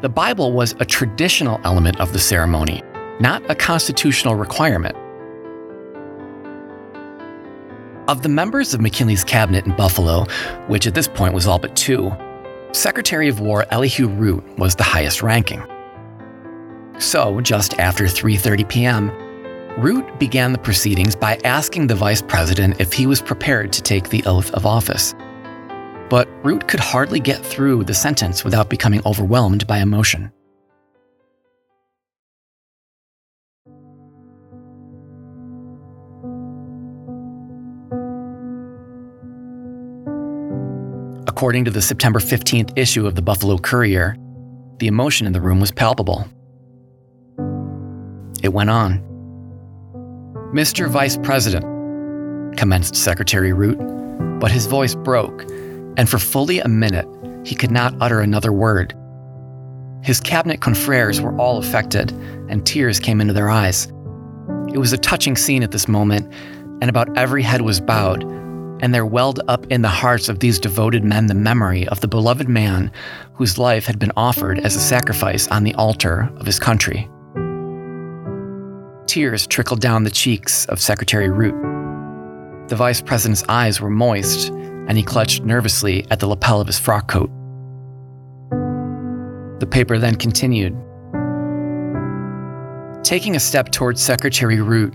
the 0.00 0.08
Bible 0.08 0.52
was 0.52 0.76
a 0.78 0.84
traditional 0.84 1.60
element 1.64 1.98
of 1.98 2.12
the 2.12 2.18
ceremony, 2.20 2.82
not 3.18 3.42
a 3.50 3.54
constitutional 3.54 4.36
requirement. 4.36 4.96
Of 8.08 8.22
the 8.22 8.28
members 8.28 8.72
of 8.72 8.80
McKinley's 8.80 9.24
cabinet 9.24 9.66
in 9.66 9.74
Buffalo, 9.74 10.26
which 10.68 10.86
at 10.86 10.94
this 10.94 11.08
point 11.08 11.34
was 11.34 11.48
all 11.48 11.58
but 11.58 11.74
two, 11.74 12.12
Secretary 12.70 13.28
of 13.28 13.40
War 13.40 13.66
Elihu 13.70 14.06
Root 14.06 14.44
was 14.58 14.76
the 14.76 14.84
highest 14.84 15.24
ranking. 15.24 15.60
So, 16.98 17.40
just 17.40 17.80
after 17.80 18.04
3:30 18.04 18.68
p.m., 18.68 19.10
Root 19.76 20.20
began 20.20 20.52
the 20.52 20.58
proceedings 20.58 21.16
by 21.16 21.36
asking 21.42 21.88
the 21.88 21.96
vice 21.96 22.22
president 22.22 22.80
if 22.80 22.92
he 22.92 23.08
was 23.08 23.20
prepared 23.20 23.72
to 23.72 23.82
take 23.82 24.08
the 24.08 24.24
oath 24.24 24.52
of 24.52 24.66
office. 24.66 25.14
But 26.08 26.28
Root 26.44 26.68
could 26.68 26.80
hardly 26.80 27.18
get 27.18 27.44
through 27.44 27.84
the 27.84 27.94
sentence 27.94 28.44
without 28.44 28.70
becoming 28.70 29.02
overwhelmed 29.04 29.66
by 29.66 29.78
emotion. 29.78 30.30
According 41.36 41.66
to 41.66 41.70
the 41.70 41.82
September 41.82 42.18
15th 42.18 42.72
issue 42.78 43.06
of 43.06 43.14
the 43.14 43.20
Buffalo 43.20 43.58
Courier, 43.58 44.16
the 44.78 44.86
emotion 44.86 45.26
in 45.26 45.34
the 45.34 45.40
room 45.42 45.60
was 45.60 45.70
palpable. 45.70 46.26
It 48.42 48.54
went 48.54 48.70
on. 48.70 49.02
Mr. 50.54 50.88
Vice 50.88 51.18
President, 51.18 52.56
commenced 52.56 52.96
Secretary 52.96 53.52
Root, 53.52 53.76
but 54.40 54.50
his 54.50 54.64
voice 54.64 54.94
broke, 54.94 55.42
and 55.98 56.08
for 56.08 56.18
fully 56.18 56.60
a 56.60 56.68
minute 56.68 57.06
he 57.44 57.54
could 57.54 57.70
not 57.70 57.94
utter 58.00 58.20
another 58.20 58.50
word. 58.50 58.94
His 60.02 60.20
cabinet 60.20 60.62
confreres 60.62 61.20
were 61.20 61.36
all 61.36 61.58
affected, 61.58 62.12
and 62.48 62.64
tears 62.64 62.98
came 62.98 63.20
into 63.20 63.34
their 63.34 63.50
eyes. 63.50 63.88
It 64.72 64.78
was 64.78 64.94
a 64.94 64.98
touching 64.98 65.36
scene 65.36 65.62
at 65.62 65.72
this 65.72 65.86
moment, 65.86 66.32
and 66.80 66.88
about 66.88 67.14
every 67.14 67.42
head 67.42 67.60
was 67.60 67.78
bowed, 67.78 68.24
and 68.80 68.94
there 68.94 69.06
welled 69.06 69.40
up 69.48 69.66
in 69.66 69.82
the 69.82 69.88
hearts 69.88 70.28
of 70.28 70.40
these 70.40 70.58
devoted 70.58 71.04
men 71.04 71.26
the 71.26 71.34
memory 71.34 71.86
of 71.88 72.00
the 72.00 72.08
beloved 72.08 72.48
man 72.48 72.90
whose 73.34 73.58
life 73.58 73.86
had 73.86 73.98
been 73.98 74.12
offered 74.16 74.58
as 74.60 74.76
a 74.76 74.80
sacrifice 74.80 75.48
on 75.48 75.64
the 75.64 75.74
altar 75.74 76.30
of 76.36 76.46
his 76.46 76.58
country. 76.58 77.08
Tears 79.06 79.46
trickled 79.46 79.80
down 79.80 80.04
the 80.04 80.10
cheeks 80.10 80.66
of 80.66 80.80
Secretary 80.80 81.30
Root. 81.30 81.54
The 82.68 82.76
vice 82.76 83.00
president's 83.00 83.44
eyes 83.48 83.80
were 83.80 83.90
moist, 83.90 84.48
and 84.48 84.96
he 84.96 85.02
clutched 85.02 85.44
nervously 85.44 86.06
at 86.10 86.20
the 86.20 86.26
lapel 86.26 86.60
of 86.60 86.66
his 86.66 86.78
frock 86.78 87.08
coat. 87.08 87.30
The 89.60 89.66
paper 89.70 89.98
then 89.98 90.16
continued. 90.16 90.76
Taking 93.04 93.36
a 93.36 93.40
step 93.40 93.70
towards 93.70 94.02
Secretary 94.02 94.60
Root, 94.60 94.92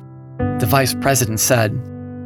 the 0.59 0.67
vice 0.67 0.93
president 0.93 1.39
said, 1.39 1.71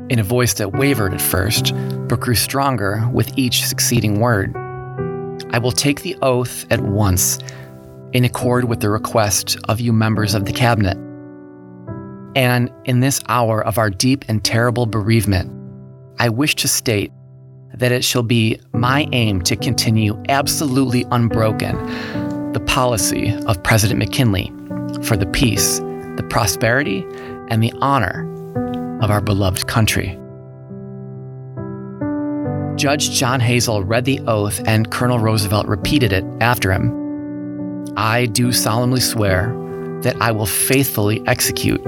in 0.10 0.20
a 0.20 0.24
voice 0.24 0.54
that 0.56 0.74
wavered 0.74 1.14
at 1.14 1.22
first, 1.22 1.74
but 2.08 2.20
grew 2.20 2.36
stronger 2.36 3.08
with 3.12 3.38
each 3.38 3.66
succeeding 3.66 4.20
word, 4.20 4.56
I 5.52 5.58
will 5.58 5.72
take 5.72 6.02
the 6.02 6.16
oath 6.22 6.66
at 6.70 6.82
once, 6.82 7.40
in 8.14 8.24
accord 8.24 8.66
with 8.66 8.80
the 8.80 8.90
request 8.90 9.58
of 9.68 9.80
you 9.80 9.92
members 9.92 10.36
of 10.36 10.46
the 10.46 10.54
cabinet. 10.54 10.98
And 12.36 12.72
in 12.86 13.00
this 13.00 13.22
hour 13.28 13.64
of 13.66 13.78
our 13.78 13.90
deep 13.90 14.26
and 14.28 14.44
terrible 14.44 14.86
bereavement, 14.86 15.52
I 16.20 16.30
wish 16.30 16.56
to 16.56 16.68
state 16.68 17.12
that 17.74 17.92
it 17.92 18.04
shall 18.04 18.24
be 18.24 18.60
my 18.74 19.08
aim 19.12 19.42
to 19.44 19.56
continue 19.56 20.22
absolutely 20.30 21.06
unbroken 21.12 21.76
the 22.54 22.62
policy 22.62 23.34
of 23.48 23.62
President 23.64 24.00
McKinley 24.00 24.52
for 25.04 25.18
the 25.18 25.26
peace, 25.28 25.80
the 26.16 26.26
prosperity, 26.30 27.06
and 27.50 27.62
the 27.62 27.74
honor 27.82 28.32
of 29.06 29.12
our 29.12 29.22
beloved 29.22 29.68
country. 29.68 30.20
Judge 32.76 33.12
John 33.12 33.40
Hazel 33.40 33.84
read 33.84 34.04
the 34.04 34.20
oath, 34.22 34.60
and 34.68 34.92
Colonel 34.92 35.20
Roosevelt 35.20 35.68
repeated 35.68 36.12
it 36.12 36.26
after 36.42 36.74
him. 36.74 37.86
I 37.96 38.26
do 38.26 38.52
solemnly 38.52 39.00
swear 39.00 39.54
that 40.02 40.18
I 40.20 40.32
will 40.32 40.48
faithfully 40.48 41.22
execute 41.28 41.82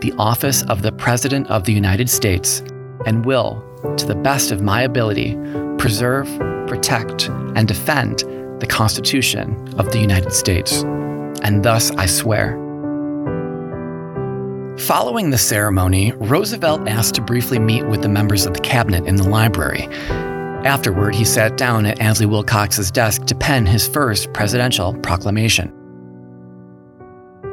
the 0.00 0.12
office 0.18 0.64
of 0.64 0.82
the 0.82 0.92
President 0.92 1.46
of 1.46 1.62
the 1.62 1.72
United 1.72 2.10
States 2.10 2.60
and 3.06 3.24
will, 3.24 3.62
to 3.96 4.04
the 4.04 4.16
best 4.16 4.50
of 4.50 4.60
my 4.60 4.82
ability, 4.82 5.38
preserve, 5.78 6.26
protect, 6.66 7.28
and 7.54 7.68
defend 7.68 8.18
the 8.60 8.66
Constitution 8.68 9.72
of 9.78 9.92
the 9.92 10.00
United 10.00 10.32
States. 10.32 10.82
And 11.42 11.62
thus 11.62 11.92
I 11.92 12.06
swear. 12.06 12.63
Following 14.78 15.30
the 15.30 15.38
ceremony, 15.38 16.12
Roosevelt 16.16 16.88
asked 16.88 17.14
to 17.14 17.22
briefly 17.22 17.60
meet 17.60 17.86
with 17.86 18.02
the 18.02 18.08
members 18.08 18.44
of 18.44 18.54
the 18.54 18.60
cabinet 18.60 19.06
in 19.06 19.14
the 19.14 19.28
library. 19.28 19.86
Afterward, 20.66 21.14
he 21.14 21.24
sat 21.24 21.56
down 21.56 21.86
at 21.86 22.00
Ansley 22.00 22.26
Wilcox's 22.26 22.90
desk 22.90 23.24
to 23.26 23.36
pen 23.36 23.66
his 23.66 23.86
first 23.86 24.32
presidential 24.32 24.92
proclamation. 24.94 25.72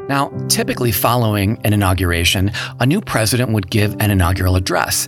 Now, 0.09 0.29
typically 0.49 0.91
following 0.91 1.61
an 1.63 1.73
inauguration, 1.73 2.51
a 2.79 2.87
new 2.87 3.01
president 3.01 3.51
would 3.51 3.69
give 3.69 3.95
an 3.99 4.09
inaugural 4.09 4.55
address. 4.55 5.07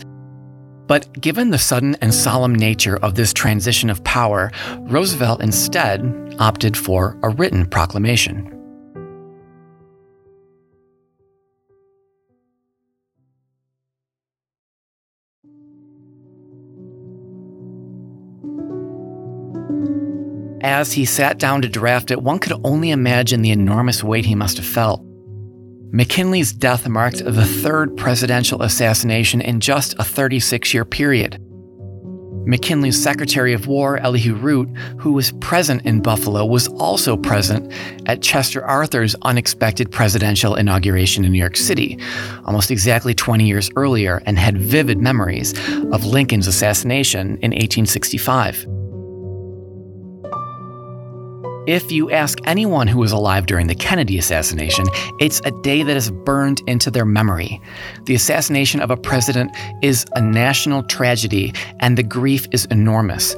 But 0.86 1.20
given 1.20 1.50
the 1.50 1.58
sudden 1.58 1.96
and 2.00 2.14
solemn 2.14 2.54
nature 2.54 2.98
of 2.98 3.16
this 3.16 3.34
transition 3.34 3.90
of 3.90 4.04
power, 4.04 4.52
Roosevelt 4.82 5.42
instead 5.42 6.36
opted 6.38 6.78
for 6.78 7.18
a 7.24 7.30
written 7.30 7.66
proclamation. 7.66 8.53
As 20.64 20.94
he 20.94 21.04
sat 21.04 21.40
down 21.40 21.62
to 21.62 21.68
draft 21.68 22.10
it, 22.10 22.22
one 22.22 22.40
could 22.40 22.58
only 22.64 22.92
imagine 22.92 23.42
the 23.42 23.52
enormous 23.52 24.02
weight 24.02 24.26
he 24.26 24.34
must 24.34 24.56
have 24.56 24.66
felt. 24.66 25.04
McKinley's 25.92 26.54
death 26.54 26.88
marked 26.88 27.24
the 27.24 27.46
third 27.46 27.98
presidential 27.98 28.62
assassination 28.64 29.42
in 29.42 29.60
just 29.60 29.94
a 30.00 30.06
36 30.06 30.74
year 30.74 30.86
period. 30.86 31.38
McKinley's 32.46 33.02
Secretary 33.02 33.54
of 33.54 33.68
War, 33.68 33.98
Elihu 33.98 34.36
Root, 34.36 34.70
who 34.98 35.12
was 35.12 35.34
present 35.34 35.86
in 35.86 36.02
Buffalo, 36.02 36.46
was 36.46 36.68
also 36.70 37.18
present 37.18 37.72
at 38.06 38.22
Chester 38.22 38.66
Arthur's 38.66 39.16
unexpected 39.22 39.92
presidential 39.92 40.56
inauguration 40.56 41.26
in 41.26 41.32
New 41.32 41.40
York 41.40 41.58
City, 41.58 42.00
almost 42.46 42.72
exactly 42.72 43.14
20 43.14 43.46
years 43.46 43.70
earlier, 43.76 44.22
and 44.26 44.40
had 44.40 44.58
vivid 44.58 44.98
memories 44.98 45.54
of 45.92 46.06
Lincoln's 46.06 46.48
assassination 46.48 47.38
in 47.42 47.52
1865. 47.52 48.83
If 51.66 51.94
you 51.94 52.12
ask 52.12 52.40
anyone 52.44 52.90
who 52.90 52.98
was 52.98 53.14
alive 53.14 53.46
during 53.46 53.68
the 53.68 53.76
Kennedy 53.76 54.18
assassination, 54.18 54.86
it's 55.22 55.40
a 55.46 55.52
day 55.62 55.82
that 55.82 55.96
is 55.96 56.12
burned 56.12 56.62
into 56.68 56.92
their 56.92 57.06
memory. 57.06 57.62
The 58.04 58.16
assassination 58.16 58.82
of 58.82 58.92
a 58.92 58.98
president 58.98 59.50
is 59.82 60.06
a 60.14 60.22
national 60.22 60.84
tragedy, 60.84 61.54
and 61.80 61.98
the 61.98 62.04
grief 62.04 62.48
is 62.52 62.66
enormous. 62.66 63.34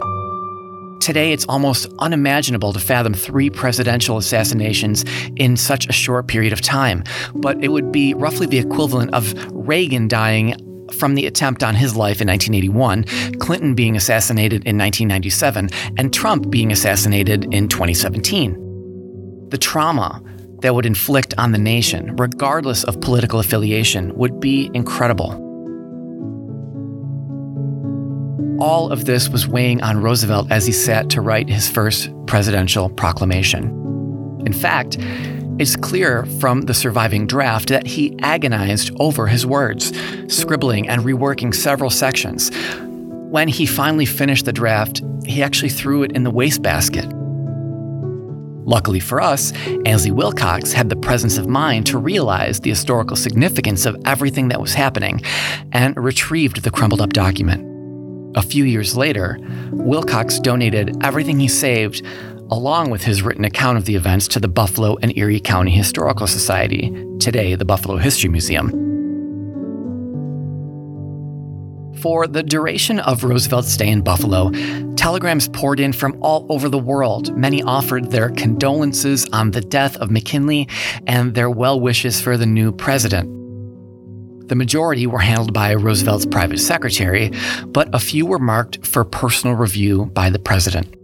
Today, 1.02 1.34
it's 1.34 1.46
almost 1.46 1.86
unimaginable 2.00 2.74
to 2.74 2.80
fathom 2.80 3.14
three 3.14 3.52
presidential 3.52 4.18
assassinations 4.18 5.06
in 5.36 5.56
such 5.56 5.88
a 5.88 5.94
short 5.94 6.28
period 6.28 6.52
of 6.52 6.62
time, 6.62 7.04
but 7.36 7.64
it 7.64 7.68
would 7.68 7.92
be 7.92 8.16
roughly 8.16 8.48
the 8.48 8.58
equivalent 8.58 9.14
of 9.14 9.36
Reagan 9.52 10.08
dying 10.08 10.56
from 10.93 11.15
the 11.15 11.26
attempt 11.26 11.63
on 11.63 11.76
his 11.76 11.95
life 11.95 12.21
in 12.21 12.28
1981, 12.28 13.38
Clinton 13.39 13.76
being 13.76 13.95
assassinated 13.95 14.65
in 14.65 14.78
1997, 14.78 15.69
and 15.98 16.13
Trump 16.13 16.50
being 16.50 16.71
assassinated 16.71 17.54
in 17.54 17.67
2017. 17.67 19.48
The 19.50 19.58
trauma 19.58 20.21
that 20.62 20.74
would 20.74 20.86
inflict 20.86 21.34
on 21.38 21.52
the 21.52 21.58
nation, 21.58 22.15
regardless 22.15 22.84
of 22.84 23.00
political 23.02 23.39
affiliation, 23.39 24.15
would 24.15 24.39
be 24.39 24.69
incredible. 24.74 25.41
All 28.60 28.89
of 28.89 29.06
this 29.06 29.30
was 29.30 29.48
weighing 29.48 29.84
on 29.84 30.02
Roosevelt 30.02 30.50
as 30.50 30.65
he 30.65 30.71
sat 30.71 31.10
to 31.10 31.21
write 31.21 31.50
his 31.50 31.69
first 31.69 32.10
presidential 32.26 32.89
proclamation. 32.89 33.65
In 34.45 34.54
fact, 34.54 34.98
it's 35.58 35.78
clear 35.78 36.26
from 36.39 36.62
the 36.62 36.74
surviving 36.74 37.28
draft 37.28 37.70
that 37.70 37.88
he 37.88 38.18
agonized 38.20 38.91
over 39.00 39.28
his 39.28 39.46
words, 39.46 39.94
scribbling 40.28 40.89
and 40.89 41.04
reworking 41.04 41.56
several 41.56 41.89
sections. 41.89 42.52
When 43.30 43.48
he 43.48 43.65
finally 43.65 44.06
finished 44.06 44.46
the 44.46 44.54
draft, 44.54 45.02
he 45.26 45.41
actually 45.41 45.70
threw 45.70 46.04
it 46.04 46.12
in 46.12 46.24
the 46.24 46.32
wastebasket. 46.32 47.06
Luckily 48.65 49.00
for 49.00 49.22
us, 49.22 49.54
Ansley 49.86 50.12
Wilcox 50.12 50.74
had 50.74 50.89
the 50.89 50.96
presence 50.96 51.38
of 51.38 51.48
mind 51.48 51.86
to 51.88 52.00
realize 52.00 52.60
the 52.60 52.72
historical 52.72 53.15
significance 53.15 53.86
of 53.86 53.96
everything 54.06 54.50
that 54.50 54.60
was 54.60 54.74
happening 54.74 55.22
and 55.72 55.96
retrieved 55.96 56.63
the 56.63 56.72
crumpled 56.72 57.00
up 57.00 57.13
document. 57.13 57.63
A 58.36 58.41
few 58.41 58.65
years 58.65 58.98
later, 58.98 59.38
Wilcox 59.72 60.39
donated 60.39 60.98
everything 61.04 61.39
he 61.39 61.48
saved 61.48 62.06
along 62.52 62.90
with 62.90 63.04
his 63.04 63.22
written 63.22 63.46
account 63.46 63.78
of 63.78 63.86
the 63.86 63.96
events 63.96 64.28
to 64.30 64.40
the 64.40 64.48
Buffalo 64.48 64.98
and 65.02 65.18
Erie 65.18 65.40
County 65.40 65.72
Historical 65.72 66.28
Society, 66.28 66.92
today 67.20 67.56
the 67.56 67.66
Buffalo 67.66 67.98
History 67.98 68.30
Museum. 68.30 68.70
For 72.02 72.28
the 72.28 72.44
duration 72.44 73.00
of 73.00 73.24
Roosevelt's 73.24 73.72
stay 73.72 73.90
in 73.90 74.02
Buffalo, 74.02 74.52
telegrams 74.96 75.48
poured 75.48 75.80
in 75.80 75.92
from 75.92 76.18
all 76.22 76.46
over 76.50 76.70
the 76.70 76.78
world. 76.78 77.36
Many 77.36 77.64
offered 77.64 78.12
their 78.12 78.30
condolences 78.30 79.26
on 79.34 79.52
the 79.52 79.62
death 79.62 79.98
of 79.98 80.12
McKinley 80.12 80.68
and 81.08 81.34
their 81.34 81.50
well 81.50 81.80
wishes 81.80 82.22
for 82.22 82.38
the 82.38 82.46
new 82.46 82.72
president. 82.72 83.32
The 84.50 84.56
majority 84.56 85.08
were 85.08 85.20
handled 85.20 85.54
by 85.54 85.72
Roosevelt's 85.72 86.28
private 86.28 86.60
secretary, 86.60 87.32
but 87.66 87.90
a 87.96 88.00
few 88.00 88.28
were 88.28 88.38
marked 88.38 88.86
for 88.86 89.04
personal 89.04 89.56
review 89.56 90.06
by 90.06 90.30
the 90.30 90.38
president. 90.38 90.96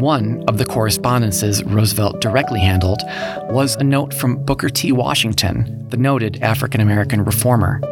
One 0.00 0.42
of 0.48 0.56
the 0.56 0.64
correspondences 0.64 1.62
Roosevelt 1.62 2.22
directly 2.22 2.58
handled 2.58 3.02
was 3.50 3.76
a 3.76 3.84
note 3.84 4.14
from 4.14 4.42
Booker 4.46 4.70
T. 4.70 4.92
Washington, 4.92 5.86
the 5.90 5.98
noted 5.98 6.42
African 6.42 6.80
American 6.80 7.22
reformer. 7.22 7.82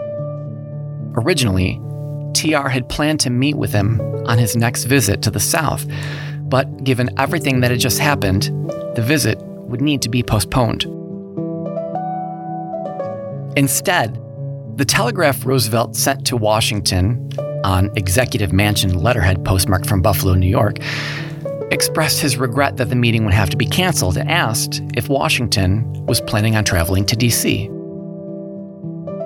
Originally, 1.16 1.78
TR 2.32 2.68
had 2.68 2.88
planned 2.88 3.20
to 3.20 3.30
meet 3.30 3.56
with 3.56 3.74
him 3.74 4.00
on 4.26 4.38
his 4.38 4.56
next 4.56 4.84
visit 4.84 5.20
to 5.20 5.30
the 5.30 5.38
South, 5.38 5.86
but 6.44 6.82
given 6.82 7.10
everything 7.18 7.60
that 7.60 7.70
had 7.70 7.80
just 7.80 7.98
happened, 7.98 8.44
the 8.96 9.04
visit 9.06 9.38
would 9.42 9.82
need 9.82 10.00
to 10.00 10.08
be 10.08 10.22
postponed. 10.22 10.84
Instead, 13.54 14.14
the 14.78 14.84
telegraph 14.86 15.44
Roosevelt 15.44 15.94
sent 15.94 16.26
to 16.28 16.38
Washington 16.38 17.30
on 17.64 17.90
Executive 17.96 18.50
Mansion 18.50 19.02
letterhead 19.02 19.44
postmarked 19.44 19.84
from 19.84 20.00
Buffalo, 20.00 20.32
New 20.32 20.48
York, 20.48 20.78
expressed 21.70 22.20
his 22.20 22.36
regret 22.36 22.76
that 22.76 22.88
the 22.88 22.96
meeting 22.96 23.24
would 23.24 23.34
have 23.34 23.50
to 23.50 23.56
be 23.56 23.66
canceled 23.66 24.16
and 24.16 24.30
asked 24.30 24.82
if 24.96 25.08
Washington 25.08 25.84
was 26.06 26.20
planning 26.20 26.56
on 26.56 26.64
traveling 26.64 27.04
to 27.06 27.16
D.C. 27.16 27.68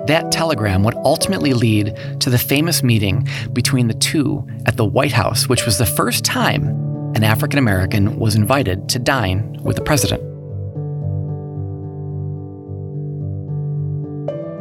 That 0.07 0.31
telegram 0.31 0.83
would 0.83 0.95
ultimately 0.95 1.53
lead 1.53 1.97
to 2.19 2.29
the 2.29 2.37
famous 2.37 2.83
meeting 2.83 3.27
between 3.53 3.87
the 3.87 3.93
two 3.93 4.45
at 4.65 4.75
the 4.75 4.85
White 4.85 5.13
House, 5.13 5.47
which 5.47 5.65
was 5.65 5.77
the 5.77 5.85
first 5.85 6.25
time 6.25 6.67
an 7.15 7.23
African 7.23 7.59
American 7.59 8.17
was 8.17 8.35
invited 8.35 8.89
to 8.89 8.99
dine 8.99 9.57
with 9.61 9.75
the 9.75 9.83
president. 9.83 10.21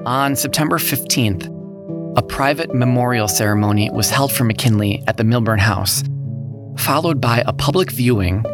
On 0.06 0.36
September 0.36 0.78
15th, 0.78 1.48
a 2.16 2.22
private 2.22 2.74
memorial 2.74 3.26
ceremony 3.26 3.88
was 3.90 4.10
held 4.10 4.32
for 4.32 4.44
McKinley 4.44 5.02
at 5.06 5.16
the 5.16 5.24
Milburn 5.24 5.58
House, 5.58 6.02
followed 6.78 7.20
by 7.20 7.42
a 7.46 7.52
public 7.52 7.90
viewing 7.90 8.44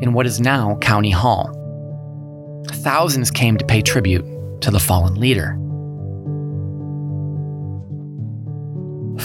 in 0.00 0.12
what 0.12 0.26
is 0.26 0.40
now 0.40 0.76
County 0.76 1.10
Hall. 1.10 1.50
Thousands 2.68 3.30
came 3.30 3.56
to 3.56 3.64
pay 3.64 3.82
tribute 3.82 4.24
to 4.62 4.70
the 4.70 4.80
fallen 4.80 5.14
leader. 5.14 5.58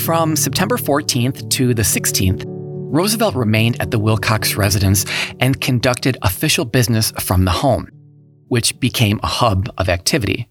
From 0.06 0.36
September 0.36 0.78
14th 0.78 1.50
to 1.52 1.74
the 1.74 1.84
16th, 1.84 2.44
Roosevelt 2.48 3.36
remained 3.36 3.80
at 3.80 3.92
the 3.92 4.00
Wilcox 4.00 4.56
residence 4.56 5.06
and 5.40 5.62
conducted 5.62 6.18
official 6.24 6.66
business 6.66 7.12
from 7.20 7.46
the 7.46 7.52
home, 7.52 7.88
which 8.48 8.80
became 8.80 9.20
a 9.22 9.28
hub 9.28 9.70
of 9.78 9.90
activity. 9.90 10.49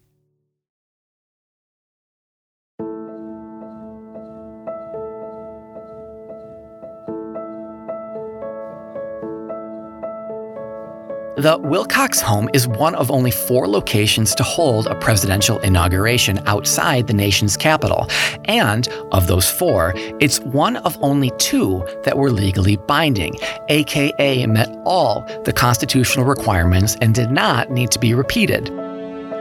The 11.39 11.57
Wilcox 11.57 12.19
home 12.19 12.49
is 12.53 12.67
one 12.67 12.95
of 12.95 13.09
only 13.09 13.31
four 13.31 13.65
locations 13.65 14.35
to 14.35 14.43
hold 14.43 14.87
a 14.87 14.95
presidential 14.95 15.57
inauguration 15.59 16.45
outside 16.47 17.07
the 17.07 17.13
nation's 17.13 17.55
capital. 17.55 18.07
And 18.43 18.89
of 19.13 19.27
those 19.27 19.49
four, 19.49 19.93
it's 20.19 20.41
one 20.41 20.75
of 20.75 21.01
only 21.01 21.31
two 21.37 21.85
that 22.03 22.17
were 22.17 22.29
legally 22.29 22.75
binding, 22.75 23.35
aka 23.69 24.45
met 24.47 24.69
all 24.83 25.21
the 25.45 25.53
constitutional 25.53 26.25
requirements 26.25 26.97
and 26.99 27.15
did 27.15 27.31
not 27.31 27.71
need 27.71 27.91
to 27.91 27.99
be 27.99 28.13
repeated 28.13 28.65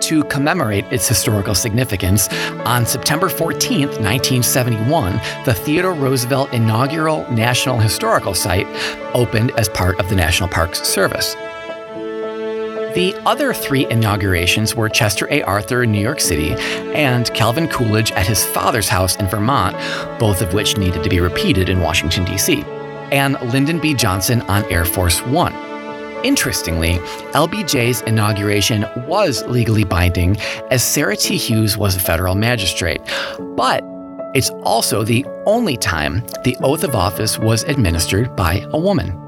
to 0.02 0.22
commemorate 0.30 0.84
its 0.92 1.08
historical 1.08 1.56
significance, 1.56 2.28
on 2.64 2.86
September 2.86 3.28
14, 3.28 3.88
1971, 3.88 5.20
the 5.44 5.52
Theodore 5.52 5.92
Roosevelt 5.92 6.52
Inaugural 6.52 7.28
National 7.32 7.78
Historical 7.78 8.32
Site 8.32 8.68
opened 9.12 9.50
as 9.58 9.68
part 9.68 9.98
of 9.98 10.08
the 10.08 10.14
National 10.14 10.48
Parks 10.48 10.80
Service. 10.84 11.34
The 12.98 13.14
other 13.24 13.54
three 13.54 13.86
inaugurations 13.88 14.74
were 14.74 14.88
Chester 14.88 15.28
A. 15.30 15.40
Arthur 15.42 15.84
in 15.84 15.92
New 15.92 16.00
York 16.00 16.18
City 16.18 16.50
and 16.94 17.32
Calvin 17.32 17.68
Coolidge 17.68 18.10
at 18.10 18.26
his 18.26 18.44
father's 18.44 18.88
house 18.88 19.14
in 19.14 19.28
Vermont, 19.28 19.76
both 20.18 20.42
of 20.42 20.52
which 20.52 20.76
needed 20.76 21.04
to 21.04 21.08
be 21.08 21.20
repeated 21.20 21.68
in 21.68 21.80
Washington, 21.80 22.24
D.C., 22.24 22.64
and 23.12 23.40
Lyndon 23.52 23.78
B. 23.78 23.94
Johnson 23.94 24.40
on 24.48 24.64
Air 24.64 24.84
Force 24.84 25.22
One. 25.22 25.54
Interestingly, 26.24 26.94
LBJ's 27.34 28.00
inauguration 28.00 28.84
was 29.06 29.44
legally 29.44 29.84
binding 29.84 30.36
as 30.72 30.82
Sarah 30.82 31.14
T. 31.16 31.36
Hughes 31.36 31.78
was 31.78 31.94
a 31.94 32.00
federal 32.00 32.34
magistrate, 32.34 33.00
but 33.54 33.84
it's 34.34 34.50
also 34.64 35.04
the 35.04 35.24
only 35.46 35.76
time 35.76 36.26
the 36.42 36.56
oath 36.64 36.82
of 36.82 36.96
office 36.96 37.38
was 37.38 37.62
administered 37.62 38.34
by 38.34 38.66
a 38.72 38.76
woman. 38.76 39.27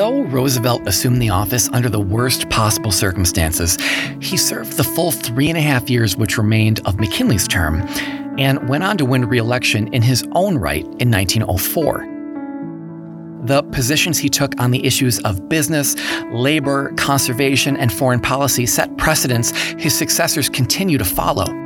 Though 0.00 0.22
Roosevelt 0.22 0.88
assumed 0.88 1.20
the 1.20 1.28
office 1.28 1.68
under 1.74 1.90
the 1.90 2.00
worst 2.00 2.48
possible 2.48 2.90
circumstances, 2.90 3.76
he 4.18 4.38
served 4.38 4.78
the 4.78 4.82
full 4.82 5.12
three 5.12 5.50
and 5.50 5.58
a 5.58 5.60
half 5.60 5.90
years 5.90 6.16
which 6.16 6.38
remained 6.38 6.80
of 6.86 6.98
McKinley's 6.98 7.46
term 7.46 7.82
and 8.38 8.66
went 8.66 8.82
on 8.82 8.96
to 8.96 9.04
win 9.04 9.26
re 9.26 9.36
election 9.36 9.92
in 9.92 10.00
his 10.00 10.26
own 10.32 10.56
right 10.56 10.86
in 11.00 11.10
1904. 11.10 13.44
The 13.44 13.62
positions 13.64 14.18
he 14.18 14.30
took 14.30 14.58
on 14.58 14.70
the 14.70 14.82
issues 14.86 15.20
of 15.20 15.50
business, 15.50 15.94
labor, 16.30 16.94
conservation, 16.96 17.76
and 17.76 17.92
foreign 17.92 18.20
policy 18.20 18.64
set 18.64 18.96
precedents 18.96 19.50
his 19.50 19.94
successors 19.94 20.48
continue 20.48 20.96
to 20.96 21.04
follow. 21.04 21.59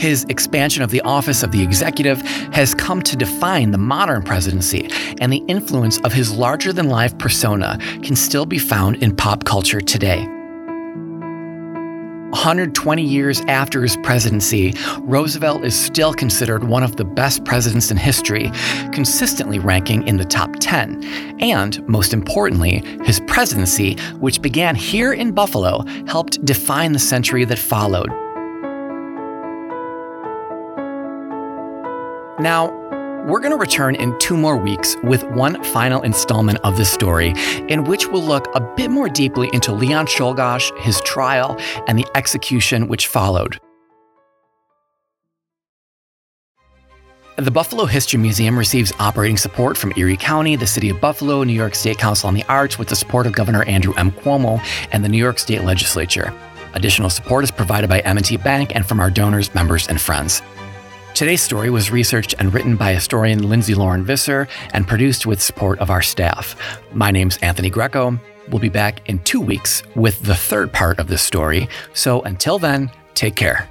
His 0.00 0.24
expansion 0.30 0.82
of 0.82 0.90
the 0.90 1.02
office 1.02 1.42
of 1.42 1.52
the 1.52 1.62
executive 1.62 2.22
has 2.54 2.74
come 2.74 3.02
to 3.02 3.16
define 3.16 3.70
the 3.70 3.76
modern 3.76 4.22
presidency, 4.22 4.88
and 5.20 5.30
the 5.30 5.44
influence 5.46 6.00
of 6.00 6.12
his 6.14 6.32
larger 6.32 6.72
than 6.72 6.88
life 6.88 7.18
persona 7.18 7.76
can 8.02 8.16
still 8.16 8.46
be 8.46 8.58
found 8.58 9.02
in 9.02 9.14
pop 9.14 9.44
culture 9.44 9.78
today. 9.78 10.26
120 12.30 13.02
years 13.02 13.42
after 13.42 13.82
his 13.82 13.98
presidency, 13.98 14.72
Roosevelt 15.00 15.64
is 15.66 15.78
still 15.78 16.14
considered 16.14 16.64
one 16.64 16.82
of 16.82 16.96
the 16.96 17.04
best 17.04 17.44
presidents 17.44 17.90
in 17.90 17.98
history, 17.98 18.50
consistently 18.92 19.58
ranking 19.58 20.08
in 20.08 20.16
the 20.16 20.24
top 20.24 20.56
10. 20.60 21.04
And, 21.42 21.86
most 21.86 22.14
importantly, 22.14 22.82
his 23.04 23.20
presidency, 23.26 23.96
which 24.18 24.40
began 24.40 24.76
here 24.76 25.12
in 25.12 25.32
Buffalo, 25.32 25.84
helped 26.06 26.42
define 26.46 26.92
the 26.92 26.98
century 26.98 27.44
that 27.44 27.58
followed. 27.58 28.29
Now, 32.40 32.70
we're 33.26 33.40
going 33.40 33.52
to 33.52 33.58
return 33.58 33.94
in 33.96 34.18
two 34.18 34.34
more 34.34 34.56
weeks 34.56 34.96
with 35.02 35.22
one 35.24 35.62
final 35.62 36.00
installment 36.00 36.58
of 36.60 36.78
this 36.78 36.90
story, 36.90 37.34
in 37.68 37.84
which 37.84 38.06
we'll 38.06 38.22
look 38.22 38.48
a 38.54 38.60
bit 38.76 38.90
more 38.90 39.10
deeply 39.10 39.50
into 39.52 39.72
Leon 39.72 40.06
Czolgosz, 40.06 40.74
his 40.78 41.02
trial, 41.02 41.58
and 41.86 41.98
the 41.98 42.06
execution 42.14 42.88
which 42.88 43.08
followed. 43.08 43.60
The 47.36 47.50
Buffalo 47.50 47.84
History 47.84 48.18
Museum 48.18 48.58
receives 48.58 48.90
operating 48.98 49.36
support 49.36 49.76
from 49.76 49.92
Erie 49.96 50.16
County, 50.16 50.56
the 50.56 50.66
City 50.66 50.88
of 50.88 50.98
Buffalo, 50.98 51.42
New 51.44 51.52
York 51.52 51.74
State 51.74 51.98
Council 51.98 52.28
on 52.28 52.34
the 52.34 52.44
Arts, 52.44 52.78
with 52.78 52.88
the 52.88 52.96
support 52.96 53.26
of 53.26 53.34
Governor 53.34 53.64
Andrew 53.64 53.92
M. 53.98 54.12
Cuomo 54.12 54.62
and 54.92 55.04
the 55.04 55.08
New 55.10 55.18
York 55.18 55.38
State 55.38 55.64
Legislature. 55.64 56.32
Additional 56.72 57.10
support 57.10 57.44
is 57.44 57.50
provided 57.50 57.90
by 57.90 58.00
M&T 58.00 58.38
Bank 58.38 58.74
and 58.74 58.86
from 58.86 58.98
our 58.98 59.10
donors, 59.10 59.54
members, 59.54 59.88
and 59.88 60.00
friends. 60.00 60.40
Today's 61.20 61.42
story 61.42 61.68
was 61.68 61.90
researched 61.90 62.34
and 62.38 62.54
written 62.54 62.76
by 62.76 62.94
historian 62.94 63.46
Lindsay 63.46 63.74
Lauren 63.74 64.06
Visser 64.06 64.48
and 64.72 64.88
produced 64.88 65.26
with 65.26 65.42
support 65.42 65.78
of 65.78 65.90
our 65.90 66.00
staff. 66.00 66.56
My 66.94 67.10
name's 67.10 67.36
Anthony 67.42 67.68
Greco. 67.68 68.18
We'll 68.48 68.58
be 68.58 68.70
back 68.70 69.06
in 69.06 69.18
two 69.18 69.42
weeks 69.42 69.82
with 69.94 70.22
the 70.22 70.34
third 70.34 70.72
part 70.72 70.98
of 70.98 71.08
this 71.08 71.20
story. 71.20 71.68
So 71.92 72.22
until 72.22 72.58
then, 72.58 72.90
take 73.12 73.36
care. 73.36 73.68